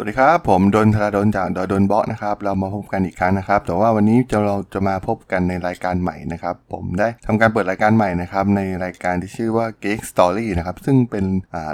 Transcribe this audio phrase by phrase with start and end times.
[0.00, 11.24] สวัสดีครับ ผมดนทราดนจากดอดนบล็อกนะครับ เรามาพบกันอีกครั้งนะครับ แต่ว่าวันนี้จะเราจะมาพบกันในรายการใหม่นะครับ ผมได้ทำการเปิดรายการใหม่นะครับ ในรายการที่ชื่อว่า Geek Story นะครับ ซึ่งเป็น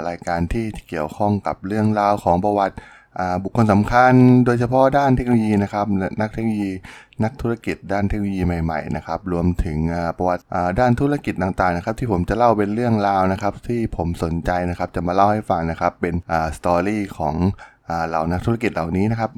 [0.09, 2.75] รายการที่เกี่ยวข้องกับเรื่องราวของประวัติ
[3.43, 4.13] บุคคลสำคัญ
[4.45, 5.85] โดยเฉพาะด้านเทคโนโลยีนะครับ
[6.21, 6.71] นักเทคโนโลยี
[7.23, 9.77] นักธุรกิจด้านเทคโนโลยีใหม่ๆนะครับ รวมถึง
[10.17, 10.43] ประวัติ
[10.79, 16.15] ด้านธุรกิจต่างๆนะครับ ที่ผมจะเล่าเป็นเรื่องราวนะครับ ที่ผมสนใจนะครับ จะมาเล่าให้ฟังนะครับ เป็น
[16.57, 17.35] story ของ
[18.07, 19.31] เหล่านักธุรกิจเหล่านี้นะครับ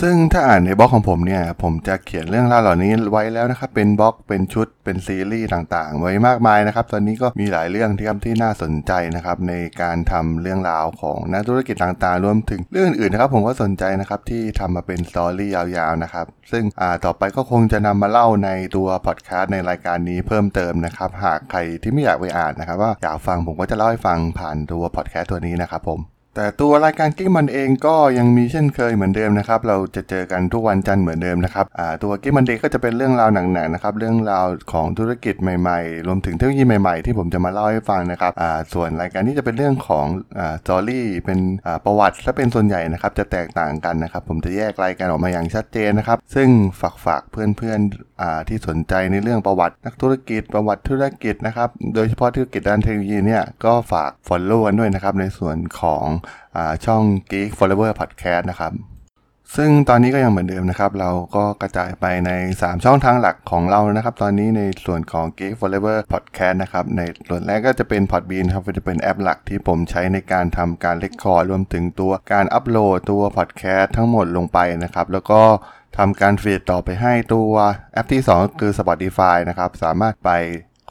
[0.00, 16.64] ซึ่งถ้าอ่านในบล็อกของผมเนี่ย ผมจะเขียนเรื่องราวเหล่านี้ไว้แล้วนะครับ เป็นบล็อกเป็นชุดเป็นซีรีส์ต่างๆ ไว้มากมายนะครับ ตอนนี้ก็มีหลายเรื่องที่ที่น่าสนใจนะครับ ในการทำเรื่องราวของนักธุรกิจต่างๆ รวมถึงเรื่องอื่นๆนะครับ ผมก็สนใจนะครับที่ทำมาเป็น story ยาวๆนะครับ ซึ่ง
[17.04, 31.66] ต่อไปก็คงจะนำมาเล่าในตัวพอดแคสต์ในรายการนี้เพิ่มเติมนะครับ หากใครที่ไม่อยากไปอ่านนะครับ ว่าอยากฟังผมก็จะเล่าให้ฟังผ่านตัวพอดแคสต์ตัวนี้นะครับผม แต่ตัวรายการ Geek Monday เองก็ยังมีเช่นเคยเหมือนเดิมนะครับ เราจะเจอกันทุกวันจันทร์เหมือนเดิมนะครับ
[32.02, 38.32] ตัวกิ๊กมันเดย์ก็จะเป็นเรื่องราวหนักๆนะครับ เรื่องราวของธุรกิจใหม่ๆ รวมถึงเทคโนโลยีใหม่ๆ ที่ผมจะมาเล่าให้ฟังนะครับ
[38.74, 40.06] ส่วนรายการนี้จะเป็นเรื่องของ
[40.38, 41.38] อ่าสตอรี่เป็น
[41.84, 46.48] ประวัติและเป็นส่วนใหญ่นะครับ จะแตกต่างกันนะครับ ผมจะแยกรายการออกมาอย่างชัดเจนนะครับ ซึ่ง
[46.80, 56.06] ฝากฝากเพื่อนๆที่สนใจในเรื่องประวัตินักธุรกิจ ประวัติธุรกิจนะครับ โดยเฉพาะธุรกิจด้านเทคโนโลยีเนี่ยก็ฝาก follow กันด้วยนะครับในส่วนของ
[56.56, 58.74] อช่อง Geek Forever Podcast นะครับ
[59.56, 75.40] ซึ่งตอนนี้ก็ยังเหมือนเดิมนะครับ เราก็กระจายไปใน 3 ช่องทางหลักของเรานะครับ ตอนนี้ในส่วนของ Geek Forever Podcast นะครับ ในส่วนแรกก็จะเป็น Podbean ครับจะเป็นแอปหลักที่ผมใช้ในการทำการเลคคอร์รวมถึงตัวการอัปโหลดตัว Podcast ทั้งหมดลงไปนะครับ แล้วก็
[75.98, 77.52] ทำการฟีดต่อไปให้ตัว
[77.92, 80.30] แอปที่2ก็คือ Spotify นะครับ สามารถไป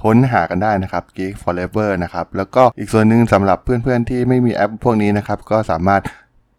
[0.06, 6.02] ค้นหากันได้นะครับ Geek Forever นะครับแล้วก็อีกส่วนหนึ่งสำหรับเพื่อนๆที่ไม่มีแอปพวกนี้นะครับก็สามารถ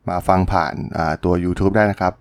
[0.08, 0.74] มาฟังผ่าน
[1.24, 2.12] ตัว YouTube ได้นะครับ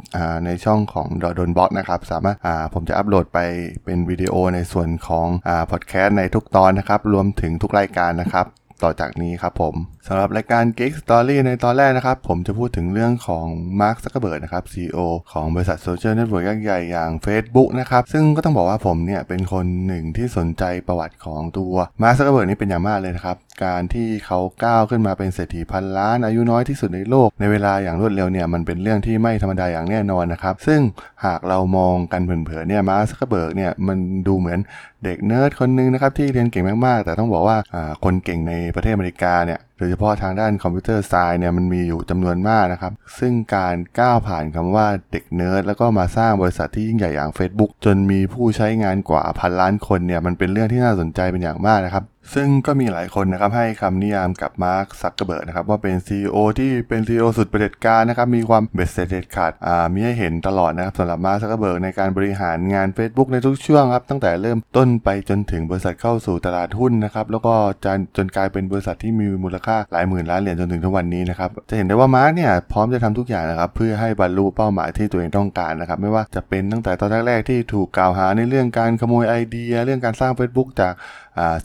[0.45, 3.39] ในช่องของด.ดล็อกนะครับ สามารถาผมจะอัปโหลดไป
[3.85, 8.45] เป็นวิดีโอในส่วนของอพอดแคสต์ในทุกตอนนะครับ รวมถึงทุกรายการนะครับ
[8.83, 9.75] ต่อจากนี้ครับผม
[10.07, 13.45] สำหรับรายการ Geek Story ในตอนแรกนะครับ ผมจะพูดถึงเรื่องของ
[13.79, 14.97] Mark Zuckerberg นะครับ CEO
[15.31, 30.81] ของบริษัท social network ยักษ์ใหญ่อย่าง Facebook นะครับ ซึ่งก็ต้องบอกว่าผมเนี่ยเป็นคนหนึ่งที่สนใจประวัติของตัว Mark Zuckerberg นี่เป็นอย่างมากเลยนะครับ การที่เขาก้าวขึ้นมาเป็นเศรษฐีพันล้านอายุน้อยที่สุดในโลกในเวลาอย่างรวดเร็วเนี่ยมันเป็นเรื่องที่ไม่ธรรมดาอย่างแน่นอนนะครับซึ่ง
[31.25, 34.59] หากเรามองกันเผินๆเนี่ย Mark Zuckerberg เนี่ยมันดูเหมือน
[35.03, 37.57] เด็กเนิร์ดคนหนึ่งนะครับที่เรียนเก่งมากๆ แต่ต้องบอกว่า
[38.03, 67.53] คนเก่งในประเทศอเมริกาเนี่ยโดยเฉพาะทางด้าน computer science เนี่ยมันมีอยู่จำนวนมากนะครับ ซึ่งการก้าวผ่านคำว่าเด็กเนิร์ดแล้วก็มาสร้างบริษัทที่ยิ่งใหญ่อย่าง Facebook จนมีผู้ใช้งานกว่าพันล้านคนเนี่ยมันเป็นเรื่องที่น่าสนใจเป็นอย่างมากนะครับ ซึ่งก็มีหลายคนนะครับให้คำนิยามกับมาร์คซักเกอร์เบิร์กนะครับว่าเป็น CEO ที่เป็น CEO สุดประเด็จการนะครับมีความเบ็ดเสร็จเด็ดขาดอ่ามีให้เห็นตลอดนะครับสำหรับมาร์คซักเกอร์เบิร์กในการบริหารงาน Facebook ในทุกช่วงครับตั้งแต่เริ่มต้นไปจนถึงบริษัทเข้าสู่ตลาดหุ้นนะครับแล้วก็
[67.85, 80.93] จนจนกลายเป็นบริษัทที่มีมูลค่าหลายหมื่นล้านเหรียญจนถึงทุกวันนี้นะครับจะเห็นได้ว่ามาร์คเนี่ยพร้อมจะทำทุกอย่างนะครับเพื่อให้บรรลุเป้าหมายที่ตัวเองต้องการนะครับไม่ว่าจะเป็นตั้งแต่ตอนแรกๆที่ถูกกล่าวหาในเรื่องการขโมยไอเดีย เรื่องการสร้าง Facebook จาก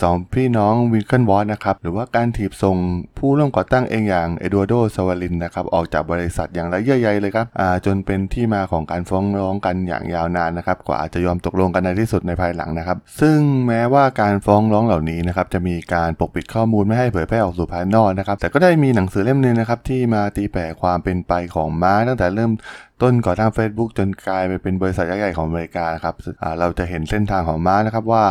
[0.03, 2.77] สองพี่น้องวินเคิลวอตนะครับหรือว่าการถีบส่ง
[3.19, 7.47] ผู้ร่วมก่อตั้งเองอย่างเอด a r โดสวาลินนะครับออกจากบริษัทอย่างไรเยื่อใยเลยครับ
[7.87, 22.53] จนเป็นที่มาของการฟ้องร้องกันอย่างยาวนานนะครับกว่าจะยอมตกลงกันในที่สุดในภายหลังนะครับ ซึ่งแม้ว่าการฟ้องร้องเหล่านี้นะครับจะมีการปกปิดข้อมูลไม่ให้เผยแพร่ออกสู่ภายนอกนะครับแต่ก็ได้มีหนังสือเล่มหนึงนะครับที่มาตีแผ่ความเป็นไปของม้าตั้งแต่เริ่ม
[23.03, 26.15] ต้นก่อตั้ง Facebook จนกลายไปเป็นบริษัทยักษ์ใหญ่ของอเมริกานะครับ
[26.59, 28.25] เราจะเห็นเส้นทางของมาร์คนะครับว่า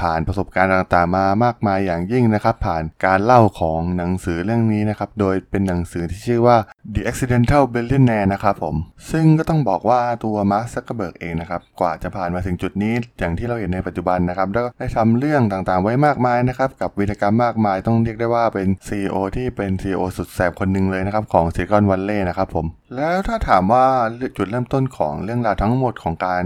[0.00, 6.56] ผ่านประสบการณ์ต่างๆมามากมายอย่างยิ่งนะครับ ผ่านการเล่าของหนังสือเรื่องนี้นะครับโดยเป็นหนังสือที่ชื่อว่า
[6.94, 8.74] The Accidental Billionaire นะครับผม
[9.10, 22.66] ซึ่งก็ต้องบอกว่าตัวมาร์คซักเกอร์เบิร์กเองนะครับกว่าจะผ่านมาถึงจุดนี้อย่างที่เราเห็นในปัจจุบันนะครับแล้วได้ทำเรื่องต่างๆไว้มากมายนะครับกับวีรกรรมมากมายต้องเรียกได้ว่าเป็น CEO ที่เป็น CEO สุดแสบคนหนึ่งเลยนะครับของ Silicon Valley นะครับผม
[22.96, 23.94] แล้วถ้าถามว่า
[24.36, 26.44] จุดเริ่มต้นของเรื่องราวทั้งหมดของการ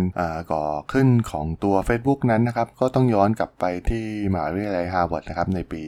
[0.52, 5.80] ก่อขึ้นของตัว Facebook นั้นนะครับ ก็ต้องย้อนกลับไปที่มหาวิทยาลัยฮาร์วาร์ดนะครับในปี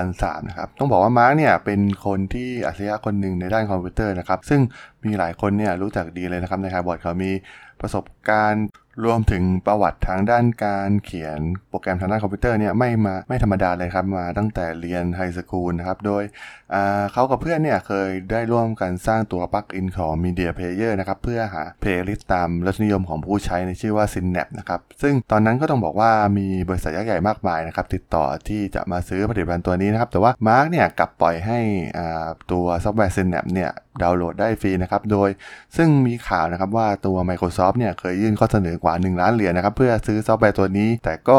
[0.00, 4.60] 2003 นะครับ ต้องบอกว่ามาร์กเนี่ยเป็นคนที่อัจฉริยะคนหนึ่งในด้านคอมพิวเตอร์นะครับ ซึ่ง
[5.04, 7.32] มีหลายคนเนี่ยรู้จักดีเลยนะครับในฮาร์วาร์ดเขามี
[7.80, 8.64] ประสบการณ์
[9.04, 16.22] รวมถึงประวัติทางด้านการเขียนโปรแกรมทางด้านคอมพิวเตอร์เนี่ยไม่มาไม่ธรรมดาเลยครับ มาตั้งแต่เรียน high school นะครับ โดย
[17.12, 31.58] เขากับเพื่อนเนี่ยเคยได้ร่วมกันสร้างตัว plugin ของ Media Player นะครับ เพื่อหา playlist ตามรสนิยมของผู้ใช้ในชื่อว่า Synapse นะครับ ซึ่งตอนนั้นก็ต้องบอกว่ามีบริษัทยักษ์ใหญ่มากมายนะครับ ติดต่อที่จะมาซื้อผลิตภัณฑ์ตัวนี้นะครับ แต่ว่ามาร์กเนี่ยกลับปล่อยให้
[32.52, 33.70] ตัวซอฟต์แวร์ Synapse เนี่ย
[34.02, 35.28] ดาวน์โหลดได้ฟรีนะครับ โดย
[35.76, 41.38] ซึ่งมีข่าวนะครับว่าตัว Microsoft เนี่ยเคยยื่นข้อเสนอกว่า 1 ล้านเหรียญนะครับ เพื่อซื้อซอฟต์แวร์ตัวนี้ แต่ก็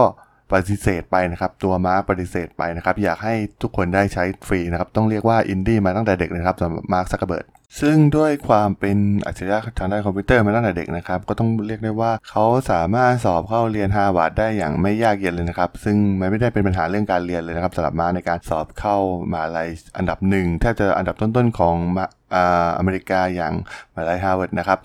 [0.54, 7.46] ปฏิเสธไปนะครับ ตัวมาร์กปฏิเสธไปนะครับ อยากให้ทุกคนได้ใช้ฟรีนะครับ ต้องเรียกว่าอินดี้มาตั้งแต่เด็กนะครับสำหรับมาร์คซักเกอร์เบิร์ก
[7.82, 18.98] ซึ่งด้วยความเป็นอัจฉริยะทางด้านคอมพิวเตอร์มาตั้งแต่เด็กนะครับ ก็ต้องเรียกได้ว่าเขาสามารถสอบเข้าเรียนฮาร์วาร์ดได้อย่างไม่ยากเย็นเลยนะครับ ซึ่งมันไม่ได้เป็นปัญหาเรื่องการเรียนเลยนะครับสำหรับมาร์คในการสอบเข้า
[19.34, 21.76] มหาลัยอันดับหนึ่งแทบจะอันดับต้นๆของ
[22.78, 23.54] อเมริกาอย่าง
[23.96, 24.80] มหาลัยฮาร์วาร์ดนะครับ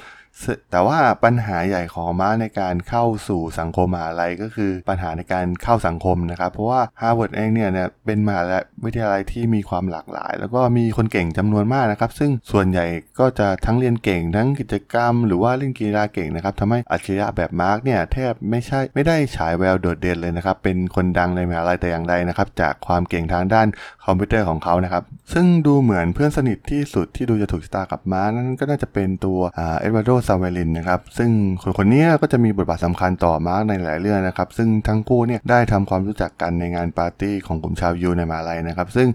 [0.70, 8.42] แต่ว่าปัญหาใหญ่ของมาร์คในการเข้าสู่สังคมมหาลัยก็คือปัญหาในการเข้าสังคมนะครับ เพราะว่าฮาร์วาร์ดเองเนี่ยเนี่ยเป็นมหา
[8.84, 12.86] วิทยาลัยที่มีความหลากหลาย แล้วก็มีคนเก่งจำนวนมากนะครับ ซึ่งส่วนใหญ่
[13.18, 23.66] ก็จะทั้งเรียนเก่ง ทั้งกิจกรรม หรือว่าเล่นกีฬาเก่งนะครับทำให้อัจฉริยะแบบมาร์กเนี่ยแทบไม่ใช่ไม่ได้ฉายแววโดดเด่นเลยนะครับ เป็นคนดังในมหาลัยแต่อย่างใดนะครับ จากความเก่งทางด้าน
[24.04, 25.02] คอมพิวเตอร์ของเขานะครับ
[25.32, 31.30] ซึ่งดูเหมือนเพื่อนสนิทที่สุดที่ดูจะถูกชะตากับมาร์กนั่นก็น่าจะเป็นตัวเอ็ดวาร์โดซาเวลินนะครับซึ่ง
[31.62, 39.08] คนคนนี้ก็จะมีบทบาทสำคัญต่อมาร์กในหลายเรื่องนะครับซึ่งทั้งคู่เนี่ยได้ทำความรู้จักกันในงานปาร์ตี้ของกลุ่มชาวยิวในมหาลัยนะครับ ซึ่ง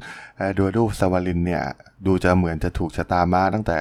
[0.57, 1.63] ดูซาเวลินเนี่ย
[2.05, 3.79] ดูจะเหมือนจะถูกชะตามาร์กตั้งแต่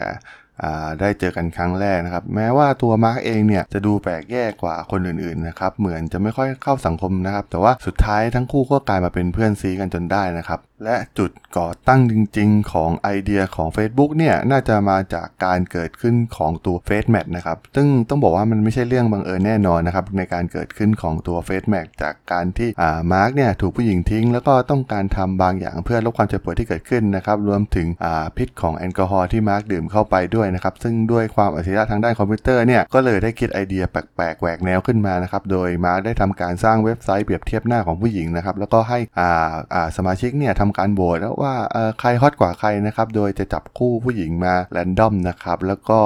[1.01, 21.69] ได้เจอกันครั้งแรกนะครับ แม้ว่าตัวมาร์กเองเนี่ยจะดูแปลกแยกกว่าคนอื่นๆนะครับเหมือนจะไม่ค่อยเข้าสังคมนะครับ แต่ว่าสุดท้ายทั้งคู่ก็กลายมาเป็นเพื่อนซี้กันจนได้นะครับ และจุดก่อตั้งจริง ๆ ของไอเดียของ Facebook เนี่ยน่าจะมาจากการเกิดขึ้นของตัว Face m a t นะครับ ซึ่งต้องบอกว่ามันไม่ใช่เรื่องบังเอิญแน่นอนนะครับในการเกิดขึ้นของตัว Face
[21.73, 41.55] m a t จากการที่อ่ามาร์กเนี่ยถูกผู้หญิงทิ้ง แล้วก็ต้องการทำบางอย่างเพื่อลดความเจ็บปวดที่เกิดขึ้นนะครับรวมถึงอ่าพิษของแอลกอฮอล์ที่มาร์กดื่มเข้าไปด้วยนะครับซึ่งด้วยความอัจฉริยะทางด้านคอมพิวเตอร์เนี่ยก็เลยได้คิดไอเดียแปลกๆแหวกแนวขึ้นมานะครับโดยมาร์กได้ทำการสร้างเว็บไซต์เปรียบเทียบหน้าของผู้หญิงนะครับแล้วก็ให้อ่าอ่าสมาชิกเนี่ยทำการโหวตแล้วว่า
[42.01, 46.01] ใคร hot กว่าใครนะครับ โดยจะจับคู่ผู้หญิงมา random นะครับ แล้วก็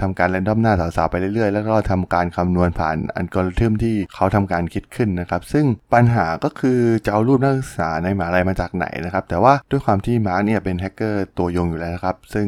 [0.00, 5.64] ทำการ random หน้าสาวๆไปเรื่อยๆ แล้วก็ทำการคำนวณผ่านอัลกอริทึมที่เขาทำการคิดขึ้นนะครับ ซึ่ง
[5.94, 12.46] ปัญหาก็คือจะเอารูปนักศึกษาในมหาลัยมาจากไหนนะครับ แต่ว่าด้วยความที่มาร์กเนี่ยเป็นแฮกเกอร์ตัวยงอยู่แล้วนะครับ ซึ่ง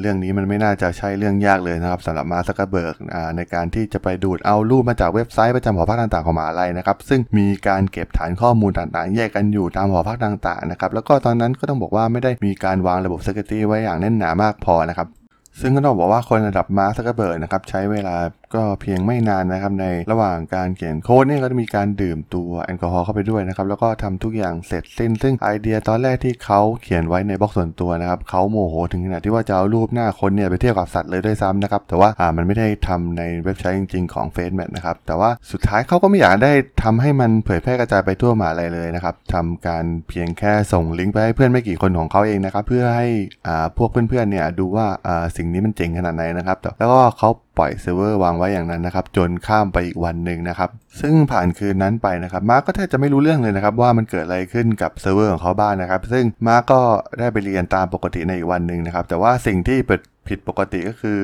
[0.00, 2.94] เรื่องนี้มันไม่น่าจะใช่เรื่องยากเลยนะครับสำหรับมาร์คซักเกอร์เบิร์ก
[3.36, 15.08] ในการที่จะไปดูดเอารูปมาจากเว็บไซต์ประจำหอพักต่างๆของมหาลัยนะครับ ซึ่งมีการเก็บฐานข้อมูลต่างๆ แยกกันอยู่ตามหอพักต่างๆนะครับ แล้วก็ตอนนั้นก็ต้องบอกว่าไม่ได้มีการวางระบบ Security ไว้อย่างแน่นหนามากพอนะครับ
[15.60, 18.16] ซึ่งก็ต้องบอกว่าคนระดับมาร์คซักเกอร์เบิร์กนะครับใช้เวลา
[18.56, 36.52] ก็เพียงไม่นานนะครับในระหว่างการเขียนโค้ดเนี่ยก็จะมีการดื่มตัวแอลกอฮอล์เข้าไปด้วยนะครับแล้วก็ทำทุกอย่างเสร็จสิ้น ซึ่งไอเดียตอนแรกที่เขาเขียนไว้ในบล็อกส่วนตัวนะครับเขาโมโหถึงขนาดที่ว่าจะเอารูปหน้าคนเนี่ยไปเทียบกับสัตว์เลยด้วยซ้ำนะครับแต่ว่าอ่ามันไม่ได้ทำในเว็บไซต์จริง ๆของ f a c e m a t นะครับแต่ว่าสุดท้ายเขาก็ไม่อยากได้
[36.82, 43.08] ทำให้มันเผยแพร่กระจายไปทั่วมหาลัยอะไรเลยนะครับทำการเพียงแค่ส่งลิงก์ไปให้เพื่อนไม่กี่คนของเขาเองนะครับเพื่อให้
[43.46, 50.70] อ่าพวกเพื่อนๆเนี่ยดูว่าอ่าสิ่งนี้มันเจ๋งขนาดไหนนะครับแล้วก็เขาปล่อยเซิร์ฟเวอร์วางไว้อย่างนั้นนะครับจนข้ามไปอีกวันหนึ่งนะครับ
[51.00, 56.80] ซึ่งผ่านคืนนั้นไปนะครับมาร์กก็แทบจะไม่รู้เรื่องเลยนะครับว่ามันเกิดอะไรขึ้นกับเซิร์ฟเวอร์ของเขาบ้างนะครับ ซึ่งมาร์กก็
[57.18, 59.78] ได้ไปเรียนตามปกติในอีกวันหนึ่งนะครับแต่ว่าสิ่งที่
[60.28, 61.18] ผิดปกติก็คือ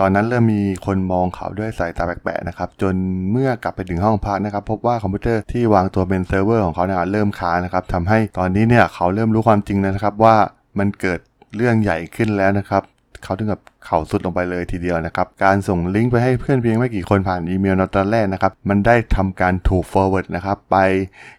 [0.00, 2.94] ตอนนั้นเริ่มมีคนมองเขาด้วยสายตาแปลกๆนะครับจน
[3.30, 10.36] เมื่อกลับไปถึงห้องพักนะครับพบว่าคอมพิวเตอร์ที่วางตัวเป็นเซิร์ฟเวอร์ของเขาเนี่ยเริ่มค้างนะครับทำให้ตอนนี้เนี่ยเขาเริ่มรู้ความจริงแล้วนะครับว่า
[10.78, 11.20] มันเกิด
[11.56, 12.82] เรื่องใหญ่ขึ้นแล้วนะครับ
[13.24, 20.76] เขาถึงกับเข่าทรุดลงไปเลยทีเดียวนะครับ การส่งลิงก์ไปให้เพื่อนเพียงไม่กี่คนผ่านอีเมลในตอนแรกนะครับ มันได้ทำการถูก forward นะครับ ไป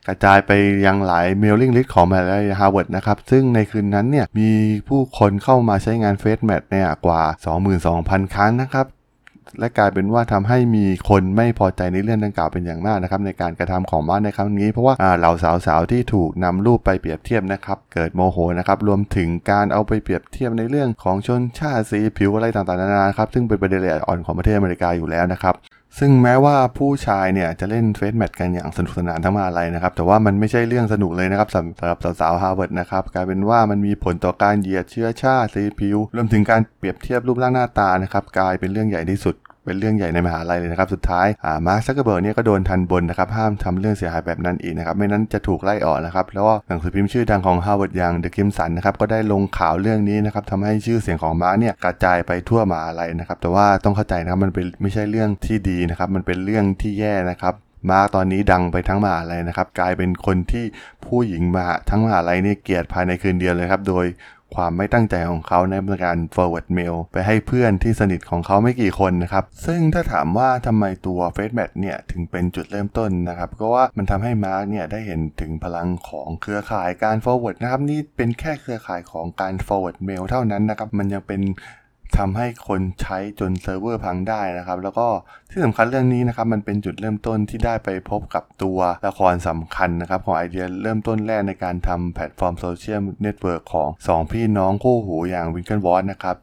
[0.07, 0.51] กระจายไป
[0.85, 4.49] ยังหลาย mailing list ของมหาลัยฮาร์วาร์ดนะครับ ซึ่งในคืนนั้นเนี่ยมี
[4.89, 7.21] ผู้คนเข้ามาใช้งาน Facemash เนี่ยกว่า
[7.77, 8.85] 22,000 ครั้งนะครับ
[9.59, 15.33] และกลายเป็นว่าทำให้มีคนไม่พอใจในเรื่องดังกล่าวเป็นอย่างมากนะครับในการกระทำของมาร์คในครั้งนี้ เพราะว่าเหล่า
[15.65, 25.55] สาวๆที่ถูกนำรูปไปเปรียบเทียบนะครับเกิดโมโหนะครับรวมถึงการเอาไปเปรียบเทียบในเรื่องของชนชาติสีผิวอะไรต่างๆนานาครับซึ่งเป็นประเด็นละเอียดอ่อนของประเทศอเมริกาอยู่แล้วนะครับ
[25.99, 39.35] ซึ่งแม้ว่าผู้ชายเนี่ยจะเล่น Facemash กันอย่างสนุกสนานทั้งมหาลัยนะครับ แต่ว่ามันไม่ใช่เรื่องสนุกเลยนะครับสำหรับสาวๆฮาร์วาร์ดนะครับกลายเป็นว่ามันมีผลต่อการเหยียดเชื้อชาติสีผิว รวมถึงการเปรียบเทียบรูปร่างหน้าตานะครับกลายเป็นเรื่องใหญ่ที่สุด
[39.65, 57.53] เป็นเรื่องใหญ่ในมหาลัยเลยนะครับ สุดท้ายอ่ามาร์คซักเกอร์เบิร์กเนี่ยก็โดนทัณฑ์บนนะครับ ห้ามทำเรื่องเสียหายแบบนั้นอีกนะครับ ไม่งั้นจะถูกไล่ออกนะครับ แล้วก็หนังสือพิมพ์ชื่อดังของฮาร์วาร์ดอย่าง The Crimson นะครับ ก็ได้ลงข่าวเรื่องนี้นะครับทำให้ชื่อเสียงของมาร์คเนี่ยกระจายไปทั่วมหาลัยนะครับ แต่ว่าต้องเข้าใจนะครับ มันเป็นไม่ใช่เรื่องที่ดีนะครับ มันเป็นเรื่องที่แย่นะครับ
[57.89, 60.65] มาร์คตอนนี้ดังไปทั้งมหาลัยนะครับ กลายเป็นคนที่
[61.05, 64.05] ผู้หญิงมาทั้งมหาลัยนี่เกลียดภายในคืนเดียวเลยครับ โดย
[64.55, 65.73] ความไม่ตั้งใจของเขาใน
[66.05, 77.81] การ forward mail ไปให้เพื่อนที่สนิทของเขาไม่กี่คนนะครับ ซึ่งถ้าถามว่าทำไมตัว f a c e m a t เนี่ยถึงเป็นจุดเริ่มต้นนะครับ ก็ว่ามันทำให้มาร์กเนี่ยได้เห็นถึงพลังของเครือข่ายการ forward นะครับ
[77.89, 81.41] นี่เป็นแค่เครือข่ายของการ forward mail เท่านั้นนะครับ มันยังเป็น
[82.17, 85.07] ทำให้คนใช้จนเซิร์ฟเวอร์พังได้นะครับ แล้วก็
[85.49, 96.37] ที่สำคัญเรื่องนี้นะครับมันเป็นจุดเริ่มต้นที่ได้ไปพบกับตัวละครสำคัญนะครับของไอเดียเริ่มต้นแรกในการทำแพลตฟอร์มโซเชียลเน็ตเวิร์กของ 2 พี่น้องคู่หูอย่าง Winklevoss นะครับ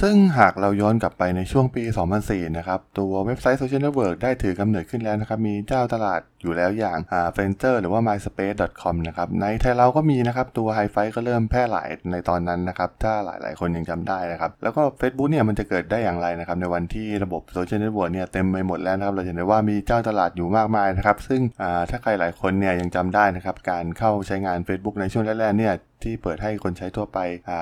[0.00, 1.82] ซึ่งหากเราย้อนกลับไปในช่วงปี
[2.20, 16.56] 2004 นะครับ ตัวเว็บไซต์โซเชียลเน็ตเวิร์กได้ถือกำเนิดขึ้นแล้วนะครับ มีเจ้าตลาดอยู่แล้วอย่างอ่า Friendster หรือว่า myspace.com นะครับ ในไทยเราก็มีนะครับ ตัวไฮไฟก็เริ่มแพร่หลายในตอนนั้นนะครับ ถ้าหลายๆ คนยังจำได้นะครับ แล้วก็ Facebook เนี่ยมันจะเกิดได้อย่างไรนะครับ
[16.60, 27.18] ในวันที่ระบบโซเชียลเน็ตเวิร์กเนี่ยเต็มไปหมดแล้วนะครับ เราจะเห็นได้ว่ามีเจ้าตลาดอยู่มากมายนะครับ ซึ่งอ่าถ้าใครหลายคนเนี่ยยังจำได้นะครับ การเข้าใช้งาน Facebook ในช่วงแรกๆเนี่ย ที่เปิดให้คนใช้ทั่วไป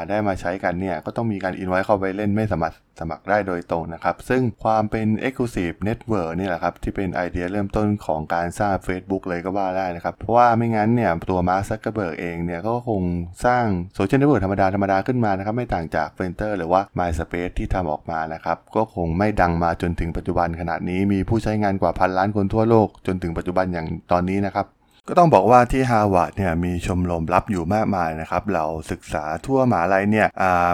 [0.08, 13.02] ได้มาใช้กันเนี่ยก็ต้องมีการอินไว้เข้าไปเล่นไม่สามารถสมัครได้โดยตรงนะครับ ซึ่งความเป็น Exclusive Network นี่แหละครับ ที่เป็นไอเดียเริ่มต้นของการสร้าง Facebook เลยก็ว่าได้นะครับ เพราะว่าไม่งั้นเนี่ยตัวมาร์คซักเกอร์เบิร์กเองเนี่ยก็คง
[13.44, 13.64] สร้าง
[13.94, 24.66] โซเชียลเน็ตเวิร์กธรรมดาธรรมดาขึ้นมานะครับ ไม่ต่างจาก Friendster หรือว่า MySpace ที่ทำออกมานะครับ ก็คงไม่ดังมาจนถึงปัจจุบันขนาดนี้มีผู้ใช้งานกว่าพันล้านคนทั่วโลกจนถึงปัจจุบันอย่างตอนนี้นะครับ
[25.08, 30.26] ก็ต้องบอกว่าที่ฮาร์วาร์ดเนี่ยมีชมรมลับอยู่มากมายนะครับเหล่านักศึกษาทั่วมหาลัยเนี่ย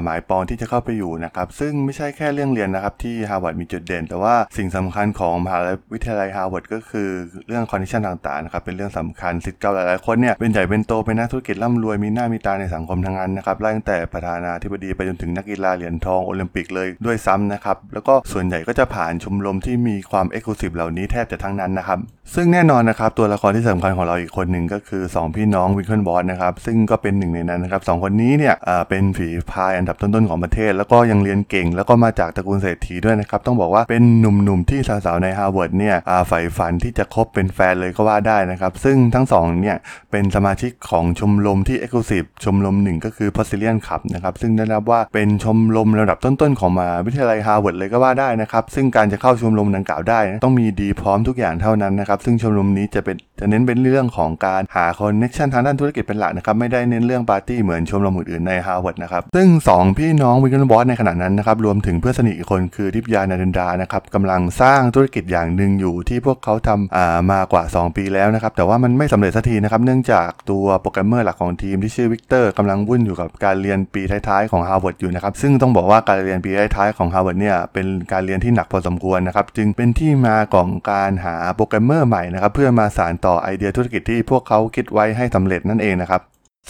[0.04, 5.58] หมายปองที่จะเข้าไปอยู่นะครับซึ่งไม่ใช่แค่เรื่องเรียนนะครับที่ฮาร์วาร์ดมีจุดเด่น แต่ว่าสิ่งสำคัญของมหา
[5.92, 7.08] วิทยาลัยฮาร์วาร์ดก็คือ
[7.48, 21.98] เรื่อง connection ต่างๆนะครับเป็นเรื่องสำคัญศิษย์เก่าหลายๆคนเนี่ยเป็นใหญ่เป็นโตเป็นนักธุรกิจร่ำรวยมีหน้ามีตาในสังคมทั้งนั้นนะครับไล่ตั้งแต่ประธานาธิบดีไปจนถึงนักกีฬาเหรียญทองโอลิมปิกเลยด้วยซ้ำนะครับแล้วก็ส่วนใหญ่ก็จะผ่านชมรมที่มีความ exclusive เหล่านี้แทบจะทั้งนั้นนะครับ
[22.34, 28.54] ซึ่งแน่นอนนะครับตัวละครที่สำคัญของเราอีกคนหนึ่งก็คือ 2 พี่น้อง Winklevoss นะครับซึ่งก็เป็นหนึ่งในนั้นนะครับสองคนนี้เนี่ย
[28.88, 35.96] เป็นฝีพายอันดับต้นๆของประเทศ แล้วก็ยังเรียนเก่ง แล้วก็มาจากตระกูลเศรษฐีด้วยนะครับต้องบอกว่าเป็นหนุ่มๆที่สาวๆในฮาร์วาร์ดเนี่ย
[36.28, 39.76] ใฝ่ฝันที่จะคบเป็นแฟนเลยก็ว่าได้นะครับซึ่งทั้งสองเนี่ย
[40.10, 67.62] เป็นสมาชิกของชมรมที่ exclusive ชมรมหนึ่งก็คือ Porcellian Club นะครับซึ่งได้รับว่าเป็นชมรมระดับต้นๆของมหาวิทยาลัยฮาร์วาร์ดเลยก็ว่าได้นะครับซึ่งการจะเข้าชมรมดังกล่าวได้ ต้องมีดีพร้อมทุกอย่างเท่านั้นนะครับซึ่งชมรมนี้จะเป็นจะเน้นเป็นเรื่องของการหา connection ทางด้านธุรกิจเป็นหลักนะครับไม่ได้เน้นเรื่องปาร์ตี้เหมือนชมรมอื่นๆในฮาร์วาร์ดนะครับซึ่ง 2 พี่น้อง Winklevoss ในขณะนั้นนะครับรวมถึงเพื่อนสนิทอีกคนคือ Divya Narendra นะครับกำลังสร้างธุรกิจอย่างหนึ่งอยู่ที่พวกเขาทำอ่ามากว่า
[67.80, 86.22] 2 ปีแล้วนะครับแต่ว่ามันไม่สำเร็จสักทีนะครับเนื่องจากตัวโปรแกรมเมอร์หลักของทีมที่ชื่อวิกเตอร์กำลังวุ่นอยู่กับการเรียนปีท้ายๆของฮาร์วาร์ดอยู่นะครับซึ่งต้องบอกว่าการเรียนปีท้ายๆของฮาร์วาร์ดเนี่ยเป็นการเรียนที่หนักพอสมควรนะครับจึงเป็นที่มาของการหาโปรแกรมเมอร์ใหม่นะครับเพื่อมาสานต่อไอเดียธุรกิจที่พวกเขาคิดไว้ให้สำเร็จนั่นเองนะครับ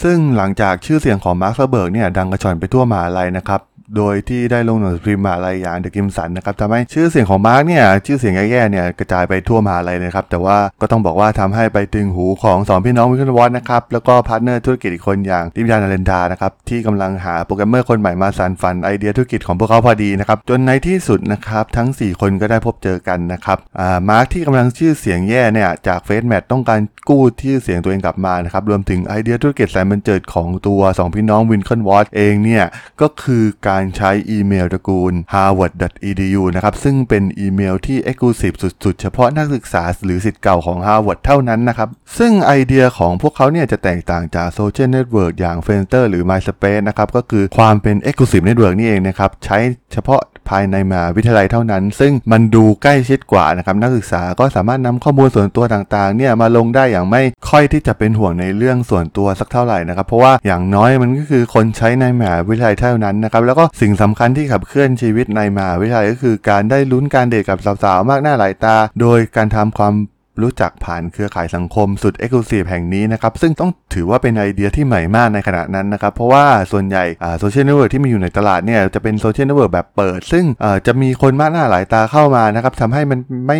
[0.03, 3.61] ซึ่งหลังจากชื่อเสียงของมาร์คซักเกอร์เบิร์กเนี่ยดังกระฉ่อนไปทั่วมหาลัยนะครับ
[3.97, 32.63] โดยที่ได้ลงหนังสือพิมพ์มหาลัยอย่าง The Crimson นะครับทำให้ชื่อเสียงของมาร์กเนี่ยชื่อเสียงแย่ๆเนี่ยกระจายไปทั่วมหาลัยเลยครับแต่ว่าก็ต้องบอกว่าทำให้ไปถึงหูของสองพี่น้องวิคเนวอตนะครับแล้วก็พาร์ทเนอร์ธุรกิจอีกคนอย่าง Divya Narendra นะครับที่กำลังหาโปรแกรมเมอร์คนใหม่มาสานฝันไอเดียธุรกิจของพวกเขาพอดีนะครับจนในที่สุดนะครับทั้ง 4 คนก็ได้พบเจอกันนะครับอ่ามาร์กที่กำลังชื่อเสียงแย่เนี่ยจาก Facemash ต้องการกู้ชื่อเสียงตัวเองกลับมานะครับรวมถึงไอเดียธุรกิจแสนบรรเจิดของตัว 2 พี่น้อง Winklevoss เองเนี่ย
[33.01, 46.23] ก็คือการใช้อีเมลตระกูล harvard.edu นะครับซึ่งเป็นอีเมลที่ exclusive สุดๆ เฉพาะนักศึกษาหรือศิษย์เก่าของ Harvard เท่านั้นนะครับ ซึ่งไอเดียของพวกเขาเนี่ยจะแตกต่างจากโซเชียลเน็ตเวิร์กอย่าง f e n t e r หรือ
[46.29, 49.57] MySpace นะครับก็คือความเป็น exclusive network นี่เองนะครับใช้
[49.93, 69.93] เฉพาะภายในมหาวิทยาลัยเท่านั้น ซึ่งมันดูใกล้ชิดกว่านะครับนักศึกษาก็สามารถนำข้อมูลส่วนตัวต่างๆเนี่ยมาลงได้อย่างไม่ค่อยที่จะเป็นห่วงในเรื่องส่วนตัวสักเท่าไหร่นะครับเพราะว่าอย่างน้อยมันก็คือคนใช้ในมหาวิทยาลัยเท่านั้นนะครับแล้วก็สิ่งสำคัญที่ขับเคลื่อนชีวิตในมหาวิทยาลัยก็คือการได้ลุ้นการเดทกับสาวๆ มากหน้าหลายตา โดยการทำความ
[70.41, 77.03] รู้จักผ่านเครือข่ายสังคมสุด e x c l u s i v e แห่งนี้นะครับ ซึ่งต้องถือว่าเป็นไอเดียที่ใหม่มากในขณะนั้นนะครับ เพราะว่าส่วนใหญ่
[77.39, 80.45] โซเชียลเน็ตเวิร์กที่มีอยู่ในตลาดเนี่ย จะเป็นโซเชียลเน็ตเวิร์กแบบเปิด ซึ่ง
[80.87, 83.59] จะมีคนมากหน้าหลายตาเข้ามานะครับทำให้มันไม่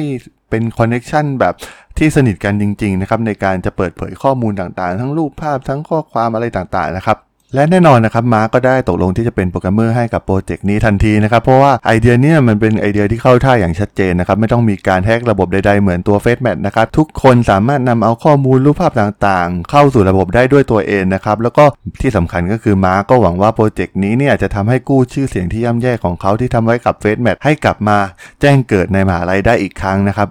[0.50, 1.53] เป็น connection แบบ
[1.98, 7.17] ที่สนิทกันจริงๆนะครับในการจะเปิดเผยข้อมูลต่างๆ ทั้งรูปภาพทั้งข้อความอะไรต่างๆนะครับ
[7.55, 21.63] และแน่นอนนะครับมาร์กก็ได้ตกลงที่จะเป็นโปรแกรมเมอร์ให้กับโปรเจกต์นี้ทันทีนะครับเพราะว่าไอเดียนี่ยมันเป็นไอเดียที่เข้าท่าอย่างชัดเจนนะครับไม่ต้องมีการแฮกระบบใดๆเหมือนตัว f a c e m a t นะครับทุกคนสามารถนำเอาข้อมูลรูปภาพต่างๆ เข้าสู่ระบบได้ด้วยตัวเองนะครับแล้วก็
[22.01, 27.98] ที่สำคัญก็คือมาร์กก็หวังว่าโปรเจกต์นี้เนี่ยจะทำให้กู้ชื่อเสียงที่ย่ำแย่ของเขาที่ทำไว้กับ f a c e m a t ให้กลับมา
[28.41, 30.29] แจ้งเกิดในมหาลัยได้อีกครั้งนะครับ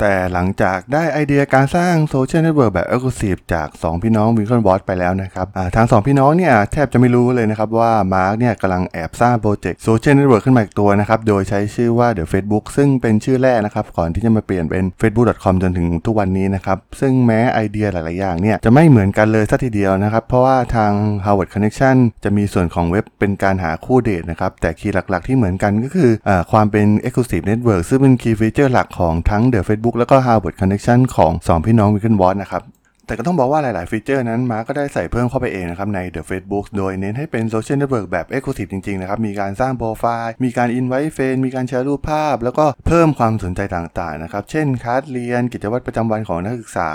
[0.00, 5.46] แต่หลังจากได้ไอเดียการสร้างโซเชียลเน็ตเวิร์กแบบ exclusive จาก 2 พี่น้อง Winklevoss ไปแล้วนะครับ
[5.76, 20.92] ทาง 2 พี่น้องเนี่ยแทบจะไม่รู้เลยนะครับว่ามาร์กเนี่ยกำลังแอบสร้างโปรเจกต์โซเชียลเน็ตเวิร์กขึ้นมาอีกตัวนะครับ โดยใช้ชื่อว่า The Facebook ซึ่งเป็นชื่อแรกนะครับ ก่อนที่จะมาเปลี่ยนเป็น facebook.com จนถึงทุกวันนี้นะครับ ซึ่งแม้ไอเดียหลาย ๆ อย่างเนี่ยจะไม่เหมือนกันเลยสักทีเดียวนะครับ เพราะว่าทาง
[21.24, 29.82] Harvard Connection จะมีส่วนของเว็บเป็นการหาคู่เดทนะครับแต่ key หลัก ๆ ที่เหมือนกันก็คืออความเป็น Exclusive Network ซึ่งเป็น key feature หลักของทั้ง The Facebook
[29.98, 32.64] แล้วก็ Harvard Connection ของ 2 พี่น้องวิกเกนวอตนะครับ
[33.06, 42.36] แต่ก็ต้องบอกว่าหลาย ๆ ฟีเจอร์นั้นมาร์กก็ได้ใส่เพิ่มเข้าไปเองนะครับใน The Facebook โดยเน้นให้เป็นโซเชียลเน็ตเวิร์กแบบ Exclusive จริง ๆ นะครับ มีการสร้างโปรไฟล์ มีการ invite friend มีการแชร์รูปภาพ
[42.44, 46.88] แล้วก็เพิ่มความสนใจต่าง ๆ นะครับ เช่นคลาสเรียน กิจวัตรประจำวันของนักศึกษา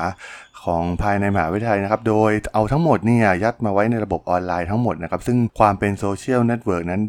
[0.63, 7.01] ของภายในมหาวิทยาลัยนะครับ โดยเอาทั้งหมดเนี่ยยัดมาไว้ในระบบออนไลน์ทั้งหมดนะครับ ซึ่งความเป็นโซเชียลเน็ตเวิร์กนั้น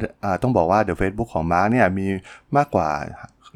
[0.43, 2.07] ต้องบอกว่า The Facebook ของมาร์กเนี่ยมี
[2.57, 2.91] มากกว่า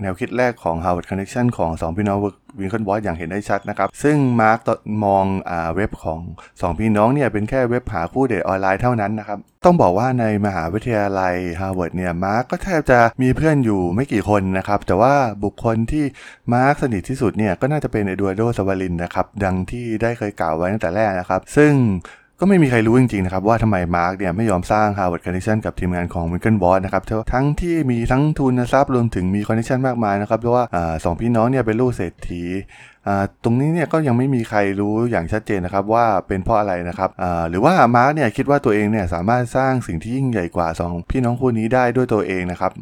[0.02, 2.18] แนวคิดแรกของ Harvard Connection ของ 2 พี่น้อง
[2.60, 4.58] Winklevoss อย่างเห็นได้ชัดนะครับ ซึ่งมาร์ก
[5.04, 6.20] มองอเว็บของ
[6.50, 16.04] 2 พี่น้องเนี่ยเป็นแค่เว็บหาคู่เดทออนไลน์เท่านั้นนะครับ ต้องบอกว่าในมหาวิทยาลัยฮาร์วาร์ดเนี่ยมาร์กก็แทบจะมีเพื่อนอยู่ไม่กี่คนนะครับ แต่ว่าบุคคลที่
[16.54, 21.72] มาร์กสนิทที่สุดเนี่ยก็น่าจะเป็นเอดูอาร์โดซาเวรินนะครับ ดังที่ได้เคยกล่าวไว้ตั้งแต่แรกนะครับ ซึ่ง
[22.40, 29.78] ก็ไม่มีใครรู้จริงๆนะครับว่าทำไมมาร์กเนี่ยไม่ยอมสร้าง Harvard Connection กับทีมงานของ w i n k e n b o s นะครับทั้งที่มีทั้งทุนทรัพย์รวมถึงมี connection
[29.86, 30.64] มากมายนะครับเพราะว่า
[31.04, 32.42] สองพี่น้องเนี่ยเป็นลูกเศรษฐี
[33.44, 37.10] ตรงนี้เนี่ยก็ยังไม่มีใครรู้อย่างชัดเจนนะครับว่าเป็นเพราะอะไรนะครับ
[37.48, 42.72] หรือว่ามาร์กเนี่ยคิดว่าตัวเองเนี่ยสามารถสร้างสิ่งที่ยิ่งใหญ่กว่า 2 พี่น้องคู่นี้ได้ด้วยตัวเองนะครับ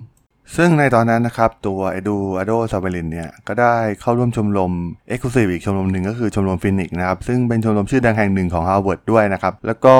[0.56, 4.72] ซึ่งในตอนนั้นนะครับ ตัวเอดูอาร์โดซาเวรินเนี่ย ก็ได้เข้าร่วมชมรม
[5.08, 9.96] exclusive อีกชมรมหนึ่งก็คือชมรมฟีนิกซ์นะครับ ซึ่งเป็นชมรมชื่อดังแห่งหนึ่งของฮาร์วาร์ดด้วยนะครับ แล้วก็